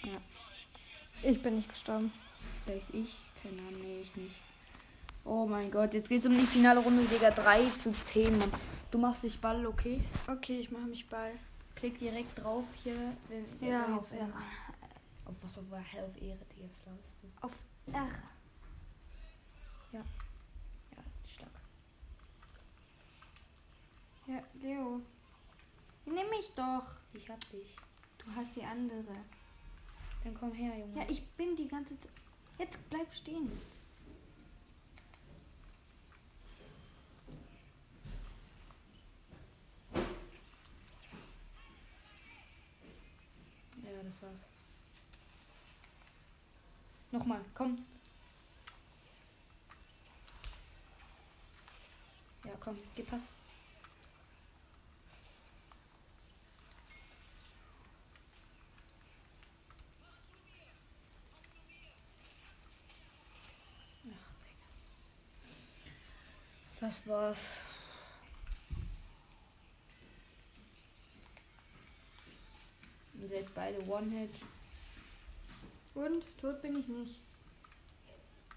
ja, 0.05 0.21
Ich 1.29 1.43
bin 1.43 1.57
nicht 1.57 1.69
gestorben. 1.69 2.11
vielleicht 2.65 2.89
ich. 2.95 3.15
Keine 3.43 3.59
Ahnung, 3.61 3.83
nee, 3.83 4.01
ich 4.01 4.17
nicht. 4.17 4.37
Oh 5.27 5.45
mein 5.47 5.71
Gott, 5.71 5.93
jetzt 5.93 6.09
geht's 6.09 6.25
um 6.25 6.33
die 6.33 6.47
finale 6.47 6.81
Runde, 6.81 7.05
Digga. 7.05 7.31
3 7.31 7.69
zu 7.69 7.93
10, 7.93 8.39
Mann. 8.39 8.51
Du 8.91 8.97
machst 8.97 9.23
dich 9.25 9.39
Ball, 9.39 9.67
okay? 9.67 10.03
Okay, 10.27 10.59
ich 10.61 10.71
mache 10.71 10.87
mich 10.87 11.07
ball. 11.07 11.33
Klick 11.77 11.99
direkt 11.99 12.43
drauf 12.43 12.65
hier. 12.83 12.97
Wenn, 13.29 13.45
Ja, 13.61 13.95
auf 13.95 14.11
jetzt- 14.11 14.21
R. 14.23 14.29
Auf 15.27 15.35
was 15.43 15.59
auf 15.59 15.65
Hell 15.93 16.05
auf 16.07 16.17
Ehre, 16.23 16.39
Digga. 16.57 16.67
Was 16.71 16.87
laberst 16.87 17.13
du? 17.23 17.47
Auf 17.47 17.53
R. 17.93 18.09
Ja, 19.93 20.01
stark. 21.27 21.51
Ja, 24.29 24.43
Leo. 24.63 25.03
Nimm 26.07 26.31
mich 26.31 26.51
doch. 26.57 26.85
Ich 27.13 27.29
hab 27.29 27.41
dich. 27.51 27.77
Du 28.17 28.25
hast 28.35 28.57
die 28.57 28.65
andere. 28.65 29.05
Dann 30.29 30.37
komm 30.39 30.53
her, 30.53 30.77
Junge. 30.77 30.95
Ja, 30.95 31.07
ich 31.09 31.27
bin 31.39 31.57
die 31.57 31.67
ganze 31.67 31.99
Zeit. 31.99 32.11
Jetzt 32.59 32.79
bleib 32.91 33.15
stehen. 33.15 33.51
Ja, 43.83 44.03
das 44.05 44.21
war's. 44.21 44.41
Nochmal, 47.11 47.41
komm. 47.55 47.87
Ja, 52.45 52.53
komm, 52.61 52.77
gib 52.95 53.09
Pass. 53.09 53.23
Das 66.89 67.07
war's. 67.07 67.57
Ihr 73.21 73.29
seid 73.29 73.55
beide 73.55 73.87
One-Hit. 73.87 74.31
Und 75.95 76.25
tot 76.41 76.63
bin 76.63 76.81
ich 76.81 76.89
nicht. 76.89 77.21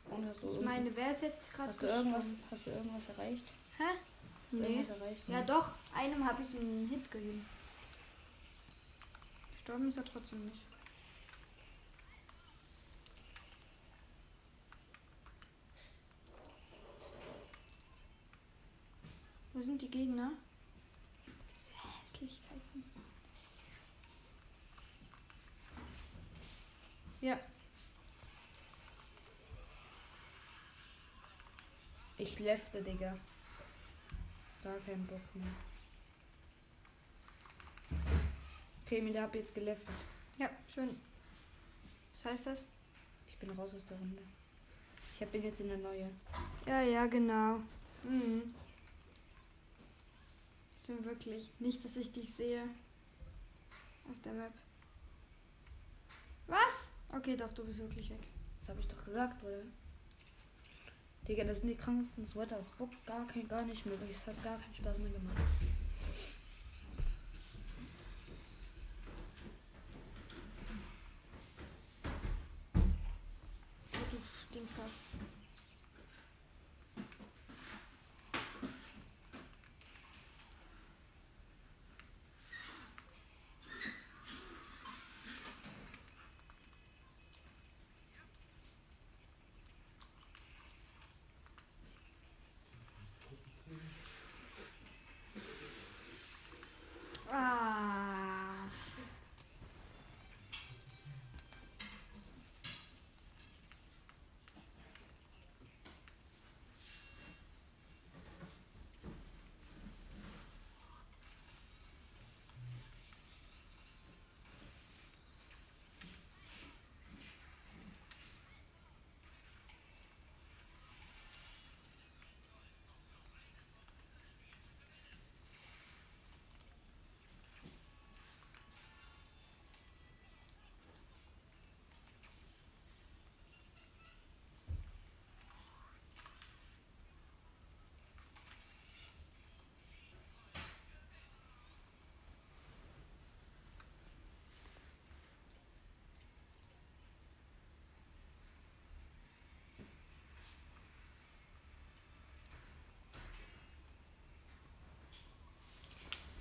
Und 0.09 0.25
hast 0.29 0.43
du, 0.43 0.51
Ich 0.53 0.61
meine, 0.61 0.95
wer 0.95 1.13
ist 1.13 1.23
jetzt 1.23 1.51
gerade 1.53 1.69
hast 1.71 1.81
du 1.81 1.87
irgendwas, 1.87 2.25
hast 2.49 2.67
du 2.67 2.69
irgendwas 2.71 3.01
erreicht? 3.17 3.43
Hä? 3.77 3.83
Hast 3.83 4.53
Nee. 4.53 4.65
irgendwas 4.75 4.97
erreicht? 4.97 5.23
Ja 5.27 5.39
Nee. 5.41 5.45
doch, 5.47 5.71
einem 5.93 6.25
habe 6.25 6.41
ich 6.43 6.55
einen 6.57 6.87
Hit 6.87 7.11
gegeben. 7.11 7.45
Gestorben 9.51 9.89
ist 9.89 9.97
er 9.97 10.05
trotzdem 10.05 10.45
nicht. 10.45 10.61
Wo 19.53 19.61
sind 19.61 19.81
die 19.81 19.89
Gegner? 19.89 20.31
Diese 21.59 21.73
Hässlichkeiten. 21.73 22.83
Ja, 27.21 27.37
Ich 32.21 32.37
lefte, 32.37 32.83
Digga. 32.83 33.17
Gar 34.63 34.77
keinen 34.85 35.07
Bock 35.07 35.21
mehr. 35.33 35.47
Okay, 38.85 39.01
mir 39.01 39.19
hab 39.19 39.33
jetzt 39.33 39.55
geleftet. 39.55 39.95
ja, 40.37 40.47
schön. 40.71 40.95
Was 42.13 42.25
heißt 42.25 42.45
das? 42.45 42.67
Ich 43.27 43.37
bin 43.37 43.49
raus 43.49 43.73
aus 43.73 43.83
der 43.89 43.97
Runde. 43.97 44.21
Ich 45.19 45.27
bin 45.29 45.41
jetzt 45.41 45.61
in 45.61 45.69
der 45.69 45.79
neue. 45.79 46.11
Ja, 46.67 46.83
ja, 46.83 47.07
genau. 47.07 47.61
Mhm. 48.03 48.53
Stimmt 50.91 51.05
wirklich. 51.05 51.49
Nicht, 51.59 51.85
dass 51.85 51.95
ich 51.95 52.11
dich 52.11 52.33
sehe. 52.33 52.63
Auf 54.09 54.19
der 54.25 54.33
Map. 54.33 54.51
Was? 56.47 56.89
Okay, 57.15 57.37
doch, 57.37 57.53
du 57.53 57.63
bist 57.63 57.79
wirklich 57.79 58.09
weg. 58.09 58.27
Das 58.59 58.71
habe 58.71 58.81
ich 58.81 58.87
doch 58.89 59.05
gesagt, 59.05 59.41
oder? 59.41 59.61
Digga, 61.25 61.45
das 61.45 61.59
sind 61.59 61.69
die 61.69 61.75
krankesten 61.75 62.27
Sweater. 62.27 62.59
Es 62.59 62.67
gar, 63.05 63.25
kein, 63.25 63.47
gar 63.47 63.63
nicht 63.63 63.85
mehr. 63.85 63.95
Es 64.09 64.27
hat 64.27 64.43
gar 64.43 64.59
keinen 64.59 64.75
Spaß 64.75 64.97
mehr 64.97 65.11
gemacht. 65.11 65.37
Oh, 73.93 74.07
du 74.11 74.17
Stinker. 74.21 74.89
Ah. 97.33 97.71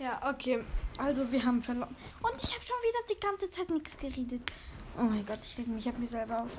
Ja, 0.00 0.18
okay. 0.26 0.64
Also, 0.96 1.30
wir 1.30 1.44
haben 1.44 1.60
verloren. 1.60 1.94
Und 2.22 2.42
ich 2.42 2.54
habe 2.54 2.64
schon 2.64 2.76
wieder 2.82 3.14
die 3.14 3.20
ganze 3.20 3.50
Zeit 3.50 3.68
nichts 3.68 3.98
geredet. 3.98 4.50
Oh 4.98 5.02
mein 5.02 5.26
Gott, 5.26 5.44
ich 5.44 5.58
reg 5.58 5.66
mich, 5.68 5.80
ich 5.80 5.88
habe 5.88 5.98
mich 5.98 6.08
selber 6.08 6.42
auf. 6.42 6.50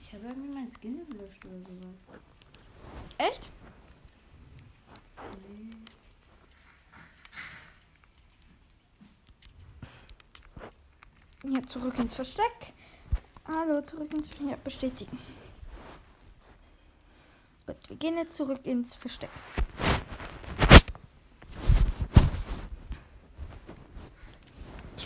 Ich 0.00 0.14
habe 0.14 0.24
irgendwie 0.24 0.54
mein 0.54 0.66
Skin 0.66 1.06
gelöscht 1.06 1.44
oder 1.44 1.58
sowas. 1.58 1.94
Echt? 3.18 3.50
Nee. 11.42 11.54
Ja, 11.54 11.62
zurück 11.66 11.98
ins 11.98 12.14
Versteck. 12.14 12.72
Hallo, 13.46 13.82
zurück 13.82 14.14
ins 14.14 14.28
Versteck. 14.28 14.50
Ja, 14.50 14.56
bestätigen. 14.56 15.18
Gut, 17.66 17.76
wir 17.88 17.96
gehen 17.96 18.16
jetzt 18.16 18.36
zurück 18.36 18.64
ins 18.64 18.94
Versteck. 18.94 19.28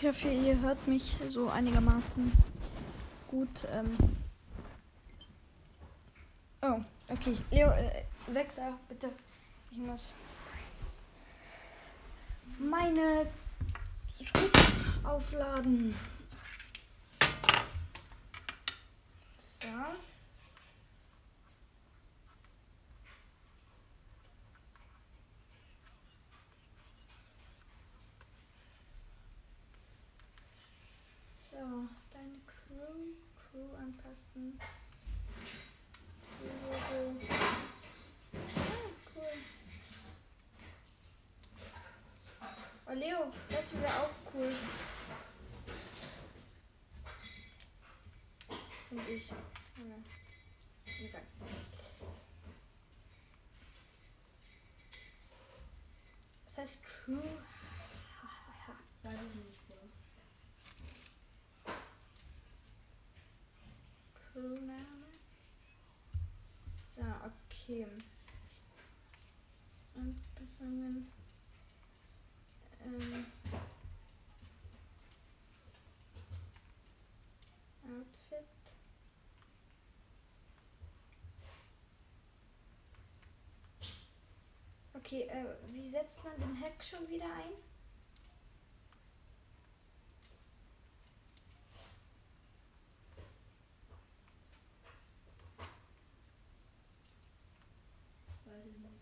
Ich 0.00 0.06
hoffe, 0.06 0.28
ihr 0.28 0.56
hört 0.60 0.86
mich 0.86 1.16
so 1.28 1.48
einigermaßen 1.48 2.30
gut. 3.26 3.48
Ähm. 3.68 3.90
Oh, 6.62 6.80
okay. 7.08 7.36
Leo, 7.50 7.72
äh, 7.72 8.04
weg 8.28 8.52
da, 8.54 8.78
bitte. 8.88 9.10
Ich 9.72 9.78
muss 9.78 10.14
meine 12.60 13.26
Switch 14.16 14.32
aufladen. 15.02 15.96
So. 19.36 19.66
So, 31.58 31.64
deine 32.12 32.38
Crew, 32.46 33.16
Logo. 36.40 37.16
Ah. 42.40 42.56
Oh 42.86 42.92
Leo, 42.94 43.32
das 43.50 43.72
wäre 43.74 43.92
auch 44.00 44.10
cool. 44.34 44.54
Finde 48.88 49.10
ich. 49.10 49.28
Ja. 49.28 49.96
Was 56.46 56.58
heißt 56.58 56.82
Crew? 56.82 57.20
Weiß 59.02 59.18
ich 59.20 59.34
nicht, 59.44 59.68
Bro. 59.68 59.76
Crewname. 64.32 65.06
So, 66.96 67.02
okay. 67.68 67.86
Anpassungen. 69.94 71.10
Ähm. 72.84 73.26
Outfit. 77.84 78.44
Okay, 84.94 85.22
äh, 85.22 85.44
wie 85.72 85.88
setzt 85.90 86.22
man 86.24 86.38
den 86.38 86.60
Hack 86.60 86.84
schon 86.84 87.08
wieder 87.08 87.24
ein? 87.24 87.52
Weiß 98.44 98.64
ich 98.66 98.78
nicht. 98.78 98.98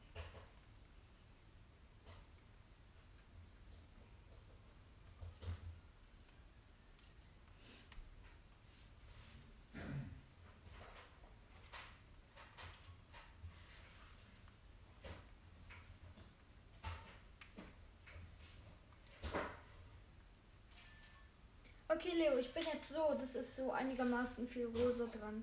Okay, 21.97 22.13
Leo, 22.15 22.37
ich 22.37 22.53
bin 22.53 22.63
jetzt 22.63 22.91
so, 22.91 23.15
das 23.19 23.35
ist 23.37 23.57
so 23.57 23.73
einigermaßen 23.73 24.47
viel 24.47 24.67
rosa 24.67 25.07
dran. 25.07 25.43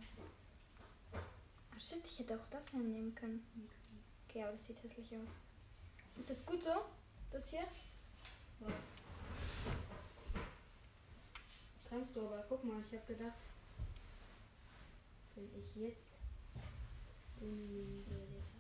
Ah, 1.11 1.79
shit, 1.79 2.05
ich 2.05 2.19
hätte 2.19 2.35
auch 2.35 2.45
das 2.51 2.69
hier 2.69 2.79
nehmen 2.79 3.15
können. 3.15 3.43
Okay, 4.29 4.43
aber 4.43 4.51
das 4.51 4.67
sieht 4.67 4.77
hässlich 4.83 5.17
aus. 5.17 5.31
Ist 6.19 6.29
das 6.29 6.45
gut 6.45 6.63
so? 6.63 6.85
Das 7.31 7.49
hier? 7.49 7.65
Was? 8.59 8.71
Kannst 11.89 12.15
du, 12.15 12.19
aber 12.19 12.45
guck 12.47 12.63
mal, 12.63 12.83
ich 12.87 12.99
habe 12.99 13.13
gedacht, 13.15 13.33
wenn 15.33 15.49
ich 15.57 15.75
jetzt 15.75 15.97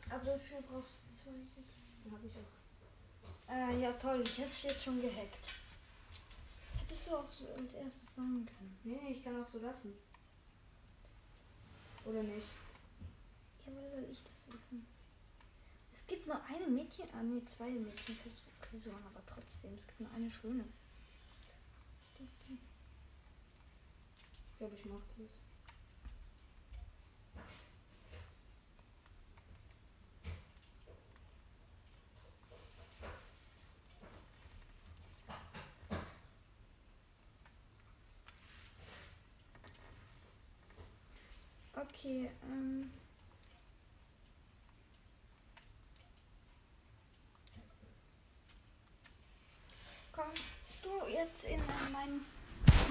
Aber 0.09 0.25
dafür 0.25 0.61
brauchst 0.61 0.93
du 0.93 1.23
zwei. 1.23 1.31
dann 2.03 2.13
habe 2.13 2.25
ich 2.25 2.33
auch. 2.37 3.53
Äh, 3.53 3.81
ja 3.81 3.93
toll, 3.93 4.23
ich 4.23 4.35
hätte 4.39 4.49
es 4.49 4.63
jetzt 4.63 4.83
schon 4.83 4.99
gehackt. 4.99 5.62
Das 6.83 6.91
hättest 6.91 7.07
du 7.07 7.15
auch 7.15 7.31
so 7.31 7.47
als 7.47 7.73
erstes 7.75 8.13
sagen 8.13 8.45
können. 8.45 8.77
Nee, 8.83 8.99
nee, 9.01 9.13
ich 9.13 9.23
kann 9.23 9.41
auch 9.41 9.47
so 9.47 9.57
lassen. 9.59 9.93
Oder 12.03 12.23
nicht? 12.23 12.45
Ja, 13.65 13.71
woher 13.73 13.89
soll 13.89 14.05
ich 14.11 14.21
das 14.23 14.53
wissen? 14.53 14.85
Es 15.93 16.05
gibt 16.05 16.27
nur 16.27 16.43
eine 16.43 16.67
Mädchen, 16.67 17.07
ah 17.13 17.23
nee, 17.23 17.41
zwei 17.45 17.69
Mädchen 17.69 18.15
für 18.15 18.29
Frisuren, 18.67 19.01
aber 19.05 19.25
trotzdem, 19.25 19.73
es 19.75 19.87
gibt 19.87 20.01
nur 20.01 20.11
eine 20.11 20.29
schöne. 20.29 20.65
Ich 22.19 22.25
glaube, 24.57 24.75
ich 24.75 24.85
mache 24.85 25.07
das. 25.17 25.42
Okay, 42.03 42.29
ähm. 42.51 42.91
Kommst 50.11 50.43
du 50.83 51.07
jetzt 51.09 51.45
in 51.45 51.61
mein, 51.93 52.25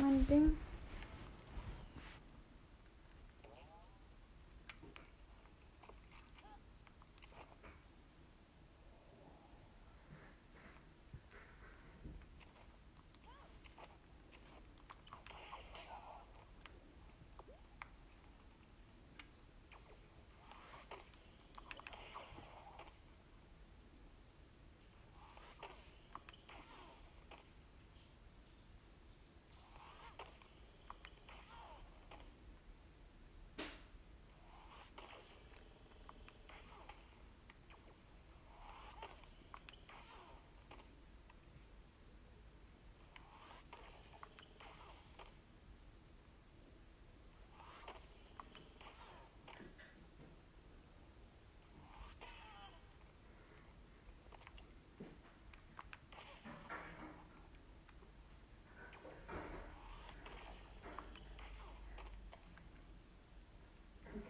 mein 0.01 0.27
Ding? 0.27 0.57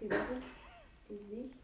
Gesicht. 0.02 0.18
Gesicht. 1.08 1.54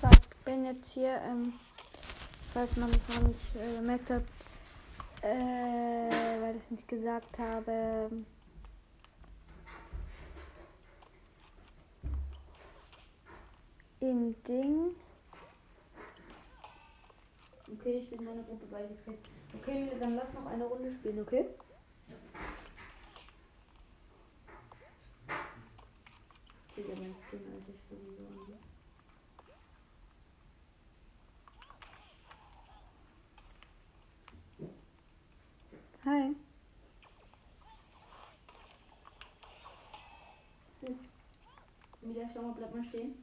So, 0.00 0.08
bin 0.44 0.64
jetzt 0.64 0.90
hier, 0.90 1.20
ähm, 1.24 1.52
falls 2.52 2.76
man 2.76 2.90
es 2.90 3.08
noch 3.08 3.28
nicht 3.28 3.54
äh, 3.54 3.76
gemerkt 3.76 4.10
hat, 4.10 4.24
äh, 5.22 6.42
weil 6.42 6.56
ich 6.56 6.62
es 6.64 6.70
nicht 6.72 6.88
gesagt 6.88 7.38
habe. 7.38 8.10
In 14.00 14.34
Ding 14.42 14.96
Okay, 17.78 17.98
ich 18.02 18.10
bin 18.10 18.24
meiner 18.24 18.42
Gruppe 18.42 18.66
beigetreten. 18.66 19.18
Okay, 19.54 19.90
dann 19.98 20.16
lass 20.16 20.32
noch 20.34 20.46
eine 20.46 20.64
Runde 20.64 20.92
spielen, 20.94 21.20
okay? 21.20 21.46
Digga, 26.76 26.94
mein 26.94 27.14
Skin, 27.28 27.40
Alter, 27.52 27.72
ich 27.72 27.82
bin 27.88 27.98
so 28.16 28.26
an 28.26 28.58
Hi. 36.04 36.36
Mila, 42.02 42.28
schau 42.34 42.42
mal, 42.42 42.54
bleib 42.54 42.74
mal 42.74 42.84
stehen. 42.88 43.21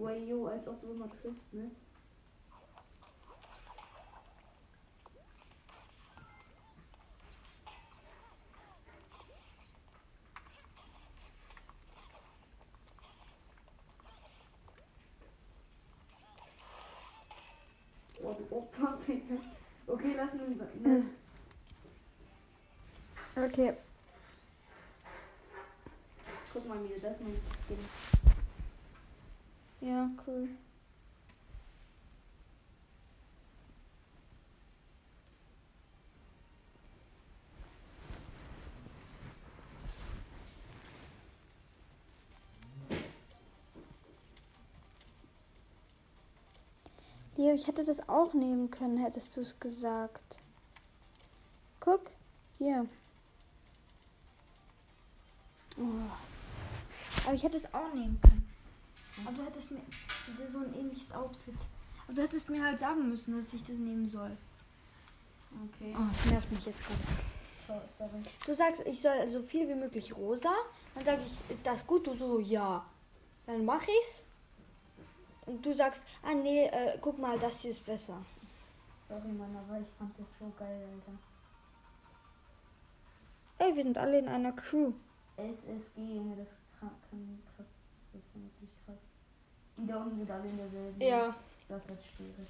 Wayo, 0.00 0.46
als 0.46 0.66
ob 0.66 0.80
du 0.80 0.92
immer 0.92 1.10
triffst, 1.10 1.52
ne? 1.52 1.70
Oh, 18.22 18.34
du 18.34 18.56
Opfer, 18.56 18.98
Digga. 19.06 19.34
Okay, 19.86 20.14
lass 20.16 20.32
uns. 20.32 20.58
Ne? 20.82 21.04
Okay. 23.36 23.74
Guck 26.52 26.68
mal, 26.68 26.78
Mila, 26.78 26.94
das 27.00 27.12
ist 27.12 27.20
mein 27.20 27.36
Skin. 27.66 28.19
Ja, 29.80 30.10
cool. 30.26 30.48
Leo, 47.40 47.54
ich 47.54 47.66
hätte 47.66 47.82
das 47.84 48.06
auch 48.06 48.34
nehmen 48.34 48.70
können, 48.70 48.98
hättest 48.98 49.34
du 49.34 49.40
es 49.40 49.58
gesagt. 49.58 50.42
Guck, 51.80 52.10
hier. 52.58 52.86
Oh. 55.78 57.24
Aber 57.24 57.34
ich 57.34 57.42
hätte 57.42 57.56
es 57.56 57.72
auch 57.72 57.94
nehmen 57.94 58.20
können. 58.20 58.39
Aber 59.26 59.36
du 59.36 59.44
hättest 59.44 59.70
mir 59.70 59.80
so 60.50 60.58
ein 60.58 60.74
ähnliches 60.74 61.12
Outfit. 61.12 61.54
Aber 62.04 62.14
du 62.14 62.22
hättest 62.22 62.48
mir 62.48 62.64
halt 62.64 62.80
sagen 62.80 63.08
müssen, 63.08 63.36
dass 63.36 63.52
ich 63.52 63.62
das 63.62 63.76
nehmen 63.76 64.08
soll. 64.08 64.36
Okay. 65.74 65.94
Oh, 65.96 66.06
das 66.08 66.32
nervt 66.32 66.52
mich 66.52 66.66
jetzt 66.66 66.82
gerade. 66.84 67.00
So, 67.66 67.80
sorry. 67.98 68.22
Du 68.46 68.54
sagst, 68.54 68.82
ich 68.86 69.00
soll 69.00 69.28
so 69.28 69.42
viel 69.42 69.68
wie 69.68 69.74
möglich 69.74 70.16
rosa. 70.16 70.52
Dann 70.94 71.04
sage 71.04 71.22
ich, 71.24 71.50
ist 71.50 71.66
das 71.66 71.86
gut? 71.86 72.06
Du 72.06 72.14
so, 72.14 72.38
ja. 72.40 72.84
Dann 73.46 73.64
mach 73.64 73.82
ich's. 73.82 74.24
Und 75.46 75.64
du 75.64 75.74
sagst, 75.74 76.00
ah 76.22 76.34
nee, 76.34 76.66
äh, 76.66 76.98
guck 77.00 77.18
mal, 77.18 77.38
das 77.38 77.60
hier 77.60 77.72
ist 77.72 77.84
besser. 77.84 78.24
Sorry, 79.08 79.32
Mann, 79.32 79.56
aber 79.56 79.80
ich 79.80 79.88
fand 79.98 80.16
das 80.18 80.26
so 80.38 80.52
geil, 80.56 80.86
Alter. 80.94 81.18
Ey, 83.58 83.76
wir 83.76 83.82
sind 83.82 83.98
alle 83.98 84.18
in 84.20 84.28
einer 84.28 84.52
Crew. 84.52 84.92
SSG, 85.36 86.14
Junge, 86.16 86.36
das 86.36 86.48
kann, 86.78 86.90
kann 87.10 87.42
krass. 87.56 87.66
Das 88.12 88.22
ist 88.22 88.34
wirklich 88.34 88.70
krass. 88.70 88.79
Die 89.80 89.86
da 89.86 89.96
unten 89.96 90.18
sind 90.18 90.30
alle 90.30 90.48
in 90.48 90.56
derselben. 90.58 91.00
Ja. 91.00 91.34
Das 91.68 91.88
wird 91.88 91.98
schwierig. 92.16 92.48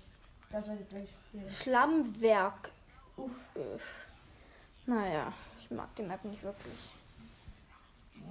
Das 0.50 0.66
wird 0.66 0.80
jetzt 0.80 0.94
echt 0.94 1.12
schwierig. 1.30 1.56
Schlammwerk. 1.56 2.70
Uff. 3.16 3.38
Uff. 3.54 4.06
Naja, 4.86 5.32
ich 5.60 5.70
mag 5.70 5.94
die 5.96 6.02
Map 6.02 6.24
nicht 6.24 6.42
wirklich. 6.42 6.90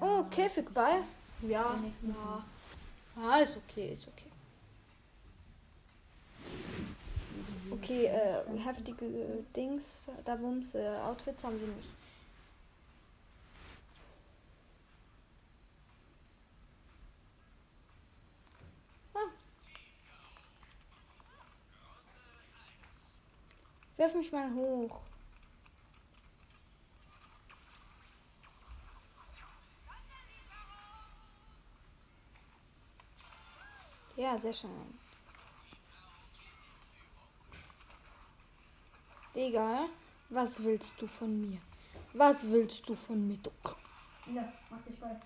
Ja. 0.01 0.05
Oh, 0.05 0.23
Käfigball. 0.29 1.03
Ja. 1.41 1.79
Ja. 2.01 2.43
Ah, 3.15 3.39
ist 3.39 3.55
okay, 3.57 3.93
ist 3.93 4.07
okay. 4.07 4.29
Okay, 7.71 8.05
äh, 8.07 8.41
heftige 8.57 9.05
Dings, 9.55 9.83
da 10.25 10.35
Bums, 10.35 10.73
äh, 10.75 10.97
Outfits 11.05 11.43
haben 11.43 11.57
sie 11.57 11.65
nicht. 11.65 11.89
Ah. 19.13 19.19
Wirf 23.99 24.15
mich 24.15 24.31
mal 24.31 24.51
hoch. 24.55 25.01
Ja, 34.15 34.37
sehr 34.37 34.53
schön. 34.53 34.99
Digga, 39.35 39.89
was 40.29 40.63
willst 40.63 41.01
du 41.01 41.07
von 41.07 41.39
mir? 41.41 41.61
Was 42.13 42.47
willst 42.49 42.87
du 42.87 42.95
von 42.95 43.25
mir? 43.27 43.37
Du 43.37 43.49
K- 43.63 43.75
Ja, 44.27 44.53
mach 44.69 44.81
dich 44.83 44.99
bei. 44.99 45.19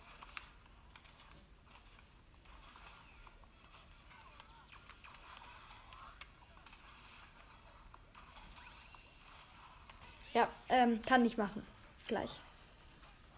Ja, 10.33 10.49
ähm, 10.83 11.01
kann 11.01 11.25
ich 11.25 11.37
machen. 11.37 11.65
Gleich. 12.07 12.41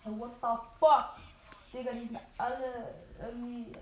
Hey, 0.04 0.14
what 0.18 0.32
the 0.42 0.48
fuck? 0.80 1.18
Digga, 1.74 1.92
die 1.94 2.08
sind 2.08 2.20
alle 2.38 2.96
irgendwie. 3.22 3.76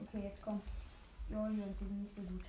Okay, 0.00 0.24
jetzt 0.24 0.42
kommt. 0.42 0.64
Jo, 1.30 1.46
sie 1.48 1.56
sind 1.56 2.02
nicht 2.02 2.14
so 2.16 2.22
gut. 2.22 2.44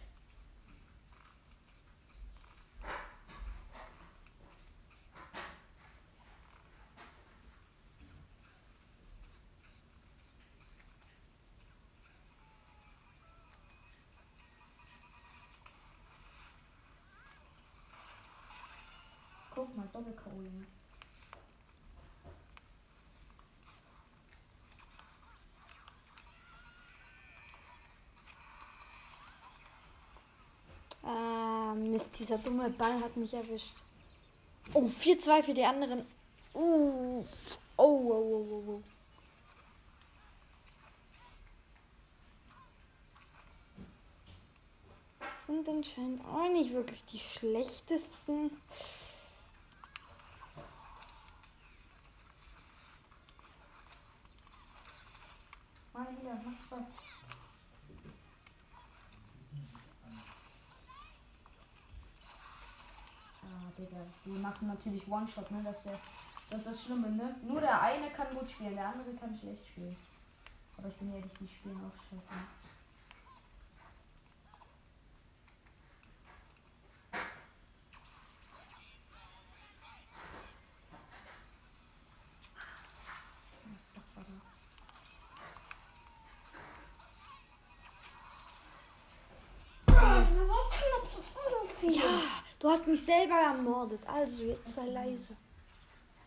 Guck 19.56 19.78
mal, 19.78 19.88
Doppel-K.O. 19.94 20.42
Junge. 20.42 20.66
Ah, 31.04 31.74
Mist, 31.76 32.03
dieser 32.20 32.38
dumme 32.38 32.70
Ball 32.70 33.00
hat 33.02 33.18
mich 33.18 33.34
erwischt. 33.34 33.76
Oh, 34.74 34.88
4-2 34.88 35.44
für 35.44 35.54
die 35.54 35.66
anderen. 35.66 36.06
Uh. 36.54 37.26
Oh, 37.76 37.84
oh, 37.86 38.14
oh, 38.14 38.48
oh, 38.50 38.64
oh. 38.68 38.84
Sind 45.46 45.68
anscheinend 45.68 46.24
auch 46.26 46.50
nicht 46.50 46.72
wirklich 46.72 47.04
die 47.06 47.20
schlechtesten. 47.20 48.52
Mal 55.94 56.08
wieder, 56.18 56.42
mach 56.44 56.68
zwei. 56.70 56.78
Ah, 63.44 63.63
Digga, 63.78 63.98
die 64.26 64.32
machen 64.32 64.68
natürlich 64.68 65.08
One-Shot, 65.08 65.50
ne? 65.52 65.62
Das 65.64 65.76
ist, 65.78 65.86
der, 65.86 66.00
das 66.50 66.60
ist 66.60 66.68
das 66.68 66.84
Schlimme, 66.84 67.10
ne? 67.12 67.36
Nur 67.44 67.62
der 67.62 67.82
eine 67.82 68.10
kann 68.10 68.36
gut 68.36 68.50
spielen, 68.50 68.76
der 68.76 68.88
andere 68.90 69.14
kann 69.14 69.38
schlecht 69.38 69.66
spielen. 69.68 69.96
Aber 70.78 70.88
ich 70.88 70.96
bin 70.96 71.14
ehrlich, 71.14 71.32
die 71.40 71.48
spielen 71.48 71.78
auch 71.78 72.04
scheiße. 72.10 72.73
Mich 92.94 93.06
selber 93.06 93.36
ermordet. 93.36 94.02
Also, 94.08 94.44
jetzt 94.44 94.72
sei 94.72 94.86
leise. 94.90 95.36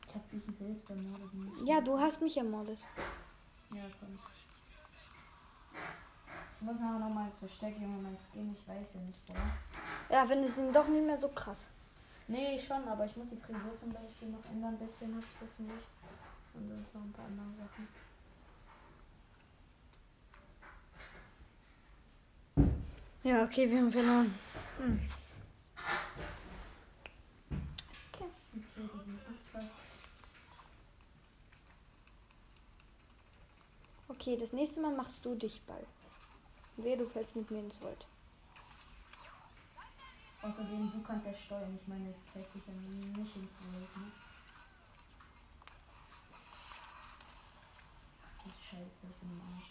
Ich 0.08 0.14
hab 0.14 0.30
dich 0.30 0.42
selbst 0.58 0.90
ermordet. 0.90 1.34
nicht. 1.34 1.68
Ja, 1.68 1.80
du 1.80 1.98
hast 1.98 2.20
mich 2.20 2.36
ermordet. 2.36 2.78
Ja, 3.72 3.82
komm. 4.00 4.18
Ich 6.58 6.62
muss 6.62 6.80
nachher 6.80 6.98
noch 6.98 7.14
mal 7.14 7.26
ins 7.26 7.38
Versteck, 7.38 7.74
Junge, 7.80 7.98
mein 8.02 8.16
Skin, 8.18 8.54
ich 8.58 8.66
weiß 8.66 8.86
ja 8.94 9.00
nicht, 9.00 9.26
boah. 9.26 9.34
Ja, 10.10 10.26
finde 10.26 10.48
es 10.48 10.56
ihn 10.56 10.72
doch 10.72 10.88
nicht 10.88 11.06
mehr 11.06 11.18
so 11.18 11.28
krass. 11.28 11.68
Nee, 12.28 12.58
schon, 12.58 12.88
aber 12.88 13.04
ich 13.04 13.16
muss 13.16 13.28
die 13.30 13.36
Frisur 13.36 13.78
zum 13.78 13.92
Beispiel 13.92 14.28
noch 14.30 14.44
ändern, 14.50 14.74
ein 14.74 14.78
bisschen 14.78 15.14
hab 15.14 15.22
ich 15.22 15.40
hoffentlich. 15.40 15.84
Und 16.54 16.68
sonst 16.68 16.94
noch 16.94 17.02
ein 17.02 17.12
paar 17.12 17.26
andere 17.26 17.46
Sachen. 17.60 17.88
Ja, 23.22 23.42
okay, 23.44 23.70
wir 23.70 23.78
haben 23.78 23.92
verloren. 23.92 24.34
Hm. 24.78 25.00
Entschuldigung. 28.76 29.18
Ach, 34.08 34.15
Okay, 34.26 34.36
das 34.36 34.52
nächste 34.52 34.80
Mal 34.80 34.92
machst 34.92 35.24
du 35.24 35.36
dich 35.36 35.62
Ball. 35.68 35.86
Wer 36.78 36.96
du 36.96 37.06
fällst 37.06 37.36
mit 37.36 37.48
mir 37.48 37.60
ins 37.60 37.80
Volt. 37.80 38.04
Außerdem, 40.42 40.90
du 40.90 41.00
kannst 41.06 41.26
ja 41.26 41.32
steuern. 41.32 41.78
Ich 41.80 41.86
meine, 41.86 42.10
ich 42.10 42.32
dich 42.32 42.66
ja 42.66 42.72
nicht 42.74 43.36
ins 43.36 43.36
Welt, 43.36 43.96
ne? 43.96 44.10
Scheiße, 48.68 49.06
ich 49.08 49.16
bin 49.20 49.30
im 49.30 49.40
Arsch. 49.54 49.70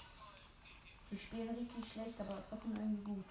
Ich 1.11 1.21
spiele 1.21 1.49
richtig 1.49 1.91
schlecht, 1.91 2.21
aber 2.21 2.41
trotzdem 2.47 2.77
irgendwie 2.77 3.03
gut. 3.03 3.25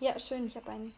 Ja, 0.00 0.18
schön, 0.18 0.46
ich 0.46 0.56
habe 0.56 0.70
einen. 0.70 0.94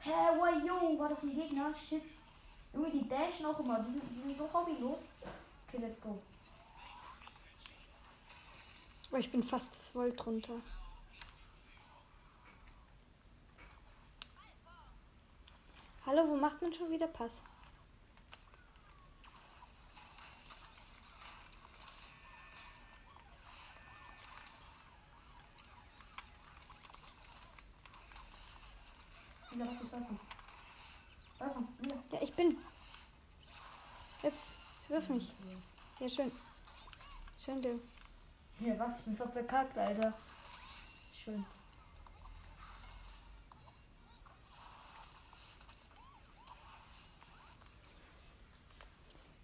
Hä, 0.00 0.10
wow, 0.10 0.64
yo, 0.64 0.98
war 0.98 1.08
das 1.08 1.22
ein 1.22 1.34
Gegner? 1.34 1.74
Shit. 1.88 2.02
Junge, 2.72 2.90
die 2.90 3.08
dashen 3.08 3.46
auch 3.46 3.58
immer. 3.60 3.80
Die 3.80 3.92
sind, 3.92 4.02
die 4.10 4.22
sind 4.22 4.38
so 4.38 4.48
hobbylos. 4.52 4.98
Okay, 5.68 5.78
let's 5.78 6.00
go. 6.00 6.20
Oh, 9.10 9.16
ich 9.16 9.30
bin 9.30 9.42
fast 9.42 9.70
das 9.74 9.94
Volt 9.94 10.24
runter. 10.24 10.54
Hallo, 16.06 16.26
wo 16.28 16.36
macht 16.36 16.62
man 16.62 16.72
schon 16.72 16.90
wieder 16.90 17.06
Pass? 17.06 17.42
Wieder 29.50 29.66
was 29.66 29.74
ist 29.74 29.92
öffnen. 29.92 30.20
Öffnen, 31.38 31.68
wieder. 31.80 31.96
Ja, 32.12 32.22
ich 32.22 32.32
bin. 32.34 32.56
Wirf 35.02 35.08
mich. 35.08 35.32
Ja, 35.98 36.08
schön. 36.08 36.32
Schön, 37.44 37.60
du. 37.60 37.80
Ja, 38.60 38.78
was? 38.78 39.00
Ich 39.00 39.04
bin 39.04 39.16
voll 39.16 39.28
verkackt, 39.30 39.76
Alter. 39.76 40.12
Schön. 41.24 41.44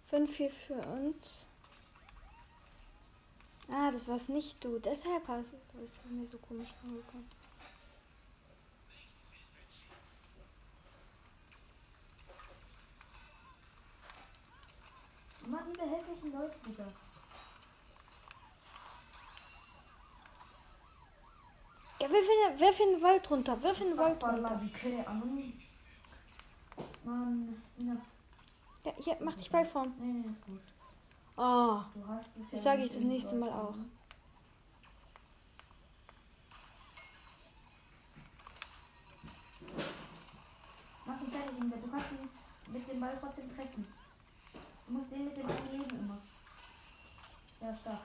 Fünf 0.07 0.35
hier 0.37 0.49
für 0.49 0.75
uns. 0.75 1.47
Ah, 3.69 3.91
das 3.91 4.07
war's 4.07 4.29
nicht 4.29 4.63
du. 4.63 4.79
Deshalb 4.79 5.27
hast 5.27 5.51
du 5.51 6.13
mir 6.13 6.25
so 6.25 6.37
komisch 6.37 6.73
vorgekommen. 6.81 7.29
Immer 15.49 15.63
diese 15.63 15.81
hässlichen 15.81 16.31
Leute, 16.31 16.55
Digga. 16.63 16.85
Ja, 21.99 22.09
wirf 22.11 22.27
ihn, 22.29 22.59
wirf 22.59 22.79
ihn 22.79 22.91
den 22.91 23.01
Wald 23.01 23.31
runter. 23.31 23.63
Wirf 23.63 23.81
ihn 23.81 23.87
den 23.87 23.97
Wald 23.97 24.23
runter. 24.23 24.61
Mann, 27.03 27.63
ja. 27.77 27.95
Ja, 28.83 28.93
hier, 28.99 29.17
mach 29.21 29.33
dich 29.33 29.49
bei 29.49 29.65
vorn. 29.65 29.91
Nee, 29.97 30.13
nee, 30.13 30.29
ist 30.29 30.45
gut. 30.45 30.61
Oh. 31.35 31.81
Das 32.51 32.51
ja 32.51 32.57
sag 32.59 32.77
nicht 32.77 32.91
ich 32.91 32.97
das 32.97 33.03
nächste 33.03 33.35
Mal 33.35 33.49
auch. 33.49 33.73
Mach 41.05 41.21
ihn 41.21 41.31
fertig. 41.31 41.81
Du 41.81 41.89
kannst 41.89 42.11
ihn 42.11 42.29
mit 42.71 42.87
dem 42.87 42.99
Ball 42.99 43.17
trotzdem 43.19 43.55
treffen. 43.55 43.98
Du 44.89 44.95
musst 44.95 45.11
den 45.11 45.25
mit 45.25 45.37
dem 45.37 45.45
Ball 45.45 45.55
leben 45.71 45.99
immer. 45.99 46.17
Ja, 47.61 47.77
stark. 47.77 47.99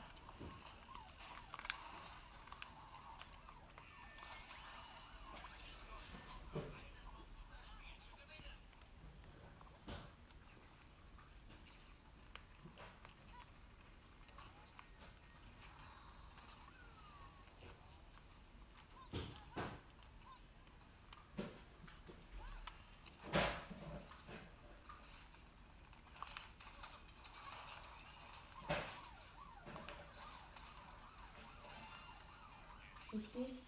Richtig. 33.24 33.58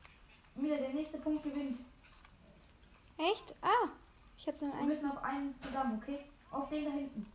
Wieder 0.56 0.76
der 0.76 0.90
nächste 0.90 1.18
Punkt 1.18 1.42
gewinnt. 1.42 1.80
Echt? 3.16 3.54
Ah. 3.62 3.88
Ich 4.36 4.46
hab 4.46 4.58
dann 4.60 4.70
Wir 4.70 4.78
einen. 4.78 4.88
müssen 4.88 5.10
auf 5.10 5.22
einen 5.24 5.54
zusammen, 5.62 5.98
okay? 6.02 6.20
Auf 6.50 6.68
den 6.68 6.84
da 6.84 6.90
hinten. 6.90 7.32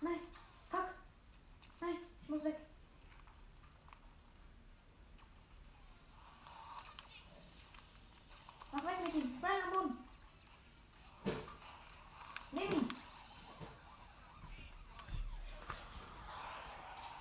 Nein, 0.00 0.20
fuck. 0.70 0.88
Nein, 1.80 1.96
ich 2.22 2.28
muss 2.28 2.44
weg. 2.44 2.56
Mach 8.72 8.84
weg 8.84 9.04
mit 9.04 9.14
ihm. 9.14 9.38
Nein, 9.40 9.62
am 9.64 9.70
Boden. 9.72 9.98
Nimm 12.52 12.72
ihn. 12.72 12.88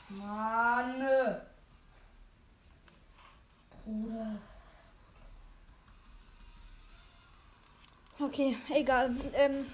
Mann. 0.10 1.42
Bruder. 3.86 4.40
Okay, 8.34 8.58
egal. 8.74 9.16
Ähm. 9.36 9.68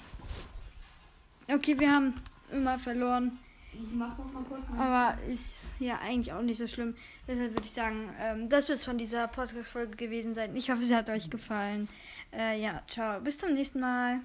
Okay, 1.47 1.79
wir 1.79 1.89
haben 1.89 2.13
immer 2.51 2.77
verloren. 2.77 3.39
Ich 3.71 3.79
mach 3.93 4.17
noch 4.17 4.33
mal 4.33 4.43
kurz 4.43 4.65
mein 4.69 4.79
Aber 4.81 5.17
ist 5.29 5.71
ja 5.79 5.97
eigentlich 5.99 6.33
auch 6.33 6.41
nicht 6.41 6.57
so 6.57 6.67
schlimm. 6.67 6.93
Deshalb 7.25 7.53
würde 7.53 7.65
ich 7.65 7.71
sagen, 7.71 8.09
ähm, 8.19 8.49
das 8.49 8.67
wird 8.67 8.79
es 8.79 8.85
von 8.85 8.97
dieser 8.97 9.29
Podcast-Folge 9.29 9.95
gewesen 9.95 10.35
sein. 10.35 10.57
Ich 10.57 10.69
hoffe, 10.69 10.83
sie 10.83 10.93
hat 10.93 11.09
euch 11.09 11.29
gefallen. 11.29 11.87
Äh, 12.33 12.61
ja, 12.61 12.81
ciao. 12.89 13.21
Bis 13.21 13.37
zum 13.37 13.53
nächsten 13.53 13.79
Mal. 13.79 14.19